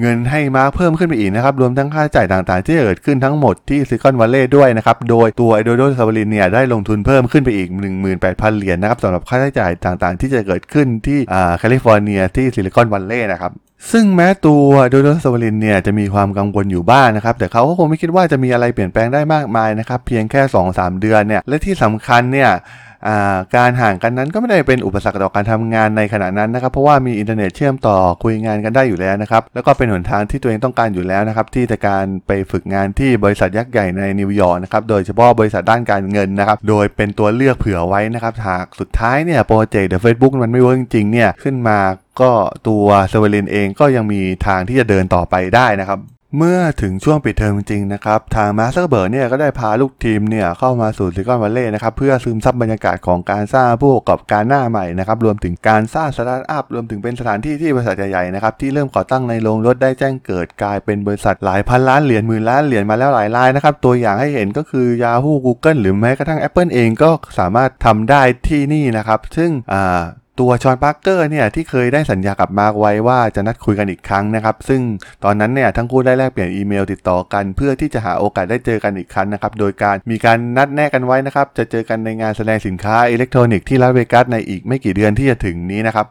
[0.00, 7.68] เงินให้มาร์คเพิ่มขึ้นไปอีกนะครับ รวมทั้งค่าใช้จ่ายต่างๆ ที่เกิดขึ้นทั้งหมดที่ซิลิคอนวัลเลย์ด้วยนะครับ โดยตัวเอดูอาร์โดซาเวรินเนี่ยได้ลงทุนเพิ่มขึ้นไปอีก
[8.14, 13.52] 18,000เหรียญนะครับสำหรับค่าใช้จ่ายต่างๆ ที่จะเกิดขึ้นที่อ่าแคลิฟอร์เนียที่ซิลิคอนวัลเลย์นะครับ
[13.92, 20.40] ซึ่งแม้ตัวเอดูอาร์โดซาเวรินเนี่ยจะมีความกังวลอยู่บ้างนะครับ แต่เขาก็คงไม่คิดว่าจะมีอะไรเปลี่ยนแปลงได้มากมายนะครับ เพียงแค่
[20.72, 22.50] 2-3 เดือนเนี่ย และที่สำคัญเนี่ย
[23.56, 41.78] การห่างกันนั้นก็ไม่ได้เป็นอุปสรรคต่อการทำงานในขณะนั้นนะครับ เพราะว่ามีอินเทอร์เน็ตเชื่อมต่อคุยงานกันได้อยู่แล้วนะครับ แล้วก็เป็นหนทางที่ตัวเองต้องการอยู่แล้วนะครับ ที่จะการไปฝึกงานที่บริษัทยักษ์ใหญ่ในนิวยอร์กนะครับ โดยเฉพาะบริษัทด้านการเงินนะครับ โดยเป็นตัวเลือกเผื่อไว้นะครับ หากสุดท้ายเนี่ยโปรเจกต์ The Facebook มันไม่ work จริงเนี่ยขึ้นมา
[42.20, 42.32] ก็
[42.68, 45.98] ตัวซาเวรินเองก็ยังมีทางที่จะเดินต่อไปได้นะครับ
[46.36, 70.02] เมื่อถึงช่วงปิดเทอมจริงนะครับ ทางมาร์คซักเคอร์เบิร์กเนี่ยก็ได้พาลูกทีมเนี่ยเข้ามาสู่ซิลิคอนวัลเลย์นะครับเพื่อซึมซับบรรยากาศของการสร้างผู้ประกอบการหน้าใหม่นะครับรวมถึงการสร้างสตาร์ทอัพรวมถึงเป็นสถานที่ที่บริษัทใหญ่ๆนะครับที่เริ่มก่อตั้งในโรงรถได้แจ้งเกิดกลายเป็นบริษัทหลายพันล้านเหรียญหมื่นล้านเหรียญมาแล้วหลายรายนะครับตัวอย่างให้เห็นก็คือ Yahoo Google หรือแม้กระทั่ง Apple เองก็สามารถทำได้ที่นี่นะครับซึ่งอ่า
[70.40, 74.80] ตัวฌอนปาร์คเกอร์เนี่ยที่เคยได้สัญญากับมาร์กไว้ว่าจะนัดคุยกันอีกครั้งนะครับ ซึ่ง
[75.24, 86.06] ตอนนั้นเนี่ยทั้งคู่ได้แลกเปลี่ยนอีเมลติดต่อกัน เพื่อที่จะหาโอกาสได้เจอกันอีกครั้งนะครับ โดยการมีการนัดแนะกันไว้นะครับ จะเจอกันในงานแสดงสินค้าอิเล็กทรอนิกส์ที่ลาสเวกัสในอีกไม่กี่เดือนที่จะถึงนี้นะครับ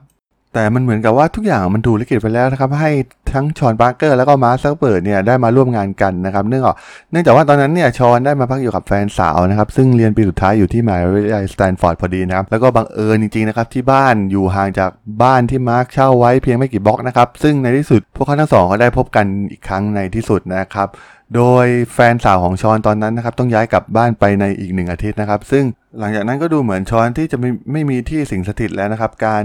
[0.57, 2.91] แต่มันเหมือนกับว่าทุกอย่างมันถูกลิขิตไปแล้วนะครับ ให้
[3.33, 6.75] ทั้งฌอนปาร์คเกอร์แล้วก็มาร์คซักเบิร์กเนี่ยได้มาร่วมงานกันนะครับ เนื่องจาก
[7.11, 14.89] เนื่องจากว่าตอนนั้นเนี่ยฌอนได้มาพักอยู่กับแฟนสาวนะครับ ซึ่งเรียนปีสุดท้ายอยู่ที่มหาวิทยาลัยสแตนฟอร์ดพอดีนะครับ แล้วก็บังเอิญจริงๆนะครับที่บ้านอยู่ห่างจาก
[15.23, 20.87] บ้านที่มาร์คเช่าไว้เพียงไม่กี่บล็อกนะครับ ซึ่งในที่สุดพวกเขาทั้งสองก็ได้พบกันอีกครั้งในที่สุดนะครับ
[21.36, 25.65] โดยแฟนสาวของฌอนตอนนั้นนะครับต้องย้ายกลับบ้านไปในอีกหนึ่งอาทิตย์นะครับ ซึ่ง
[25.99, 29.43] หลังจากนั้นก็ดูเหมือนฌอนที่จะไม่ไม่มีที่สิงสถิตแล้วนะครับ การ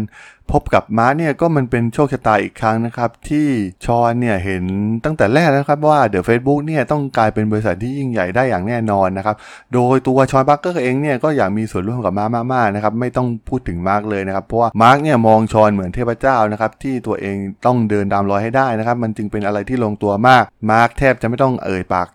[0.52, 3.46] พบกับมาร์คเนี่ยก็มันเป็นโชคชะตาอีกครั้งนะครับ ที่
[3.84, 4.64] ฌอนเนี่ยเห็น
[5.04, 9.36] ตั้งแต่แรกแล้วครับว่า The Facebook เนี่ยต้องกลายเป็นบริษัทที่ยิ่งใหญ่ได้อย่างแน่นอนนะครับ
[9.74, 22.08] โดยตัวฌอน ปาร์คเกอร์เองเนี่ยก็อยากมีส่วนร่วมกับมาร์คมากๆนะครับไม่ต้องพูดถึงมาร์คเลยนะครับเพราะว่ามาร์คเนี่ยมองฌอนเหมือนเทพเจ้านะครับที่ตัวเองต้องเดินตามรอยให้ได้นะครับ มันจึงเป็นอะไรที่ลงตัวมากมาร์คแทบจะไม่ต้องเอ่ยปาก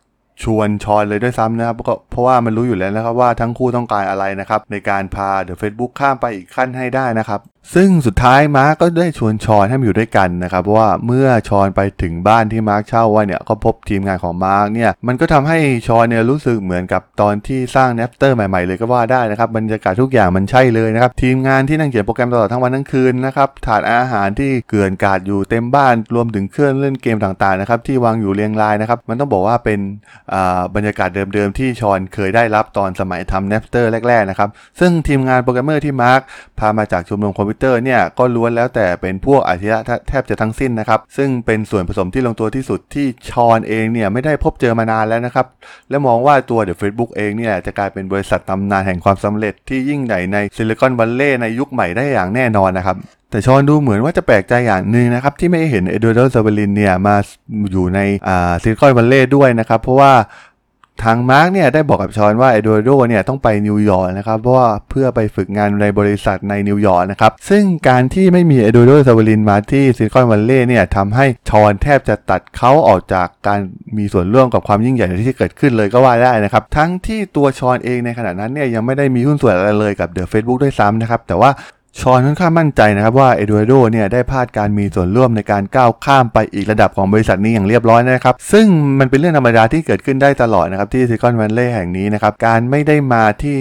[0.43, 7.39] ชวนฌอนเลยด้วยซ้ำนะครับก็เพราะว่ามันรู้อยู่แล้วนะครับว่าทั้งคู่ต้องการอะไรนะครับในการพา The Facebook ข้ามไปอีกขั้นให้ได้นะครับ
[7.75, 15.57] ซึ่งสุดท้ายมาร์กก็ได้ชวนฌอนให้มาอยู่ด้วยกันนะครับเพราะว่าเมื่อฌอนไปถึงบ้านที่มาร์กเช่าไว้เนี่ยก็พบทีมงานของมาร์กเนี่ยมันก็ทำให้
[15.87, 29.79] ฌอนเนี่ยรู้สึกเหมือนกับตอนที่สร้าง Napster ใหม่ ๆ เลยก็ว่าได้นะครับบรรยากาศทุกอย่างมันใช่เลยนะครับทีมงานที่นั่งเขียนโปรแกรมตลอดทั้งวันทั้งคืนนะครับถาดอาหารที่เกลื่อนกลาดอยู่เต็มบ้านรวมถึงเครื่องเล่นเกมต่างๆนะครับที่วางอยู่เรียงรายนะครับมันต้องบอกว่าเป็น
[30.75, 34.49] บรรยากาศเดิมๆที่ฌอนเคยได้รับตอนสมัยทำ Napster แรกๆนะครับ
[34.79, 36.21] ซึ่งทีมงานโปรแกรมเมอร์ที่มาร์ค
[36.59, 45.45] พามาจากชมรมคอมพิวเตอร์เนี่ยก็ล้วนแล้วแต่เป็นพวกอัจฉริยะแทบจะทั้งสิ้นนะครับ ซึ่งเป็นส่วนผสมที่ลงตัวที่สุดที่ฌอนเองเนี่ยไม่ได้พบเจอมานานแล้วนะครับ
[45.89, 52.97] และมองว่าตัว The Facebook เองเนี่ยจะกลายเป็นบริษัทตำนานแห่งความสำเร็จที่ยิ่งใหญ่ในซิลิคอนวัลเลย์ในยุคใหม่ได้อย่างแน่นอนนะครับ
[53.31, 57.15] แต่ฌอนดูเหมือนว่าจะแปลกใจอย่างหนึ่งนะครับ ที่ไม่เห็นเอดูอาร์โดซาเวรินเนี่ยมา
[57.71, 57.99] อยู่ใน
[58.61, 60.11] ซิลิคอนวัลเลย์ด้วยนะครับ เพราะว่า
[61.03, 73.59] ทางมาร์กเนี่ยได้บอกกับฌอนว่าเอดูอาร์โดเนี่ยต้องไปนิวยอร์กนะครับเพราะว่าเพื่อไปฝึกงานในบริษัทในนิวยอร์กนะครับซึ่งการที่ไม่มีเอโดโดซาวลินมาที่ซิลิคอนวัลเลย์เนี่ยทำให้ฌอนแทบจะตัดเขาออกจากการ
[73.97, 81.49] มีส่วนร่วมกับความยิ่งใหญ่ที่เกิดขึ้นเลยก็ว่าได้นะครับทั้งที่ตัวฌอนเองในขณะนั้นเนี่ยยังไม่ได้มีหุ้นส่วนอะไรเลยกับ The Facebook ด้วยซ้ำนะครับแต่ว่า
[82.01, 88.65] ฌอนค่อนข้างมั่นใจนะครับว่าเอ d ว a โดเนี่ยได้พลาดการมีส่วนร่วมในการก้าวข้ามไปอีกระดับของบริษัทนี้อย่างเรียบร้อยนะครับ ซึ่ง
[88.99, 93.57] มันเป็นเรื่องธรรมดาที่เกิดขึ้นได้ตลอดนะครับที่ซิลิคอนวัลเลย์แห่งนี้นะครับ การไม่ได้มาที่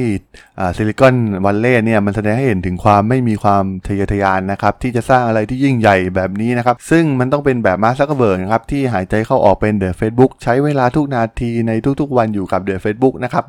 [0.76, 1.14] ซิลิคอน
[1.44, 13.44] วัลเลย์เนี่ยมันแสดงให้เห็นถึงความไม่มีความทะเยอทะยานนะครับที่จะสร้างอะไรที่ยิ่งใหญ่แบบนี้นะครับ ซึ่งมันต้องเป็นแบบมาร์คซักเบิร์กนะครับที่หายใจเข้าออกเป็น The Facebook ใช้เวลาทุกนาทีในทุกๆ วันอยู่กับ The Facebook นะครับ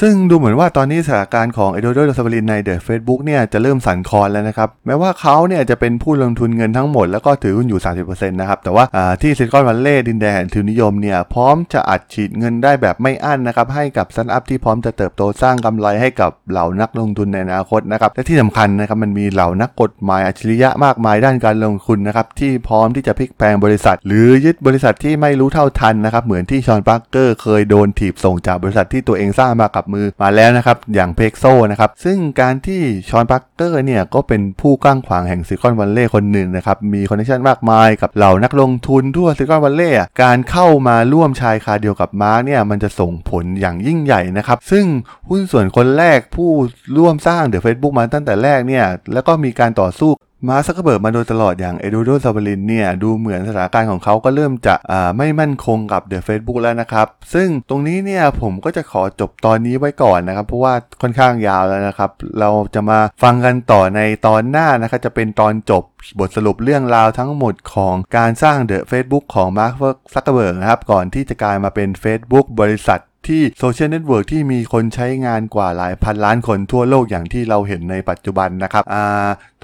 [0.00, 8.84] ซึ่งดูเหมือนว่าตอนนี้สถานการณ์ของเอโดโดซาบรินใน The Facebook เนี่ยจะเริ่มสั่นคลอนแล้วนะครับ แม้ว่าเขาเนี่ยจะเป็นผู้ลงทุนเงินทั้งหมดแล้วก็ถือหุ้นอยู่ 30%นะครับ แต่ว่า
[9.22, 44.84] ที่ซิลิคอนวัลเลย์ดินแดนแห่งทุนนิยมเนี่ยพร้อมจะอัดฉีดเงินได้แบบไม่อั้นนะครับ ให้กับสตาร์ทอัพที่พร้อมจะเติบโตสร้างกำไรให้กับเหล่านักลงทุนในอนาคตนะครับ และที่สำคัญนะครับมันมีเหล่านักกฎหมายอัจฉริยะมากมายด้านการลงทุนนะครับที่พร้อมที่จะพลิกแพลงบริษัท หรือยึดบริษัทที่ไม่รู้เท่าทันนะครับเหมือนที่ฌอนปาร์คเกอร์เคยโดนถีบส่งจากบริษัทที่ตัวเองสร้างมากับมือมาแล้วนะครับ อย่าง Plaxo นะครับ ซึ่งการที่ฌอนปาร์คเกอร์เนี่ยก็เป็นผู้กว้างขวางแห่งซิลิคอนวัลเลย์คนหนึ่งนะครับ มี connection มากมายกับเหล่านักลงทุนทั่วซิลิคอนวัลเลย์การเข้ามาร่วมชายคาเดียวกับมาร์กเนี่ยมันจะส่งผลอย่างยิ่งใหญ่นะครับ ซึ่ง
[45.28, 46.50] หุ้นส่วนคนแรกผู้
[46.96, 50.10] ร่วมสร้าง The Facebook มาตั้งแต่แรกเนี่ยแล้วก็มีการต่อสู้
[50.46, 54.74] มาร์คซักเบิร์กมาโดยตลอดอย่างเอดูโดซาบลินเนี่ยดูเหมือนสถานการณ์ของเขาก็เริ่มจะ
[55.18, 62.10] ไม่มั่นคงกับ The Facebook แล้วนะครับ ซึ่งตรงนี้เนี่ยผมก็จะขอจบตอนนี้ไว้ก่อนนะครับ เพราะว่าค่อนข้างยาวแล้วนะครับ
[62.40, 65.82] เราจะมาฟังกันต่อในตอนหน้านะครับจะเป็นตอนจบ
[66.18, 69.72] บทสรุปเรื่องราวทั้งหมดของการสร้าง The Facebook ของมาร์ค
[70.14, 78.96] ซักเบิร์กนะครับก่อนที่จะกลายมาเป็น Facebook บริษัท ที่ social network ที่มีคนใช้งานกว่าหลายพันล้านคนทั่วโลกอย่างที่เราเห็นในปัจจุบันนะครับอ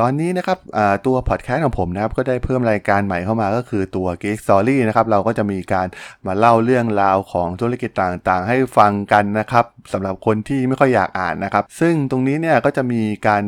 [0.01, 0.59] ตอนนี้นะครับ
[1.07, 5.87] ตัวพอดแคสต์ของผมนะครับก็ได้เพิ่มรายการใหม่เข้ามาก็คือตัว Geek Story นะครับเราก็จะมีการ
[6.27, 13.43] มาเล่าเรื่องราวของธุรกิจต่างๆ ให้ฟังกันนะครับสำหรับคนที่ไม่ค่อยอยากอ่านนะครับ ซึ่งตรงนี้เนี่ยก็จะมีการ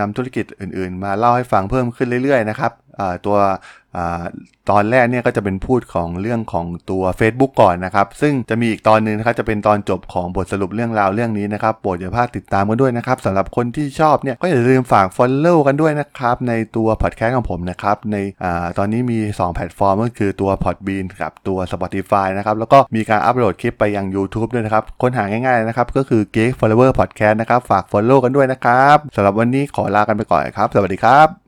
[0.00, 2.72] นำธุรกิจอื่นๆ มาเล่าให้ฟังเพิ่มขึ้นเรื่อยๆนะครับ
[3.26, 3.38] ตัว
[4.70, 18.46] ตอนแรกเนี่ยก็จะเป็นพูดของเรื่องของตัว Facebook ก่อนนะครับ ซึ่งจะมีอีกตอนนึงนะครับจะเป็นตอนจบของบทสรุปเรื่องราวเรื่องนี้นะครับโปรดอย่าพลาดติดตามกันด้วยนะครับสำหรับคนที่ชอบเนี่ยก็อย่าลืมฝาก Follow กันด้วยนะครับในตัวพอดแคสต์ของผมนะครับในอ
[18.78, 31.45] ตอนนี้มี 2 แพลตฟอร์มก็คือตัว Podbean กับตัว Spotify นะครับแล้วก็มีการอัปโหลดคลิปไปยัง YouTube ด้วยนะครับค้นหาง่ายๆนะครับก็คือ Geek Forever Podcast นะครับฝาก Follow กันด้วยนะครับสำหรับวันนี้ขอลากันไปก่อนครับ สวัสดีครับ